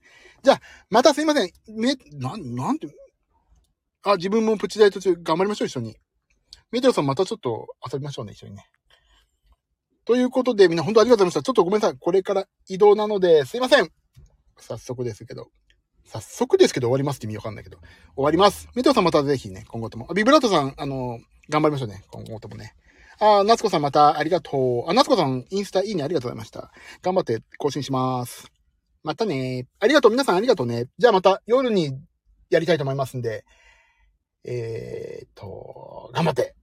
[0.43, 1.51] じゃあ、またすいません。
[1.69, 2.87] め、なん、なんて、
[4.03, 5.95] あ、自分もプチダイ途中頑張りましょう、一緒に。
[6.69, 8.65] メテオさんまたちょっと遊びましょうね、一緒にね。
[10.03, 11.43] ということで、みんな本当ありがとうございました。
[11.43, 11.97] ちょっとごめんなさい。
[11.97, 13.89] これから移動なので、すいません。
[14.59, 15.47] 早速ですけど。
[16.05, 17.77] 早速ですけど終わりますって意味わかんないけど。
[18.15, 18.67] 終わります。
[18.75, 20.07] メテオさんまたぜひね、今後とも。
[20.13, 21.19] ビブラートさん、あの、
[21.49, 22.03] 頑張りましょうね。
[22.09, 22.75] 今後ともね。
[23.19, 24.89] あ、夏子さんまたありがとう。
[24.89, 26.71] あ、夏子さん、インスタいいねありがとうございました。
[27.01, 28.51] 頑張って更新します。
[29.03, 29.67] またね。
[29.79, 30.11] ありがとう。
[30.11, 30.87] 皆さんありがとうね。
[30.97, 31.99] じゃあまた夜に
[32.49, 33.45] やりたいと思いますんで、
[34.43, 36.55] えー、っと、頑張って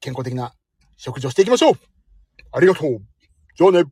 [0.00, 0.52] 健康的な
[0.96, 1.74] 食事をしていきましょう
[2.52, 3.00] ありがとう
[3.56, 3.84] じゃあね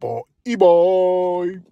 [0.00, 0.08] バ
[0.44, 1.71] イバーイ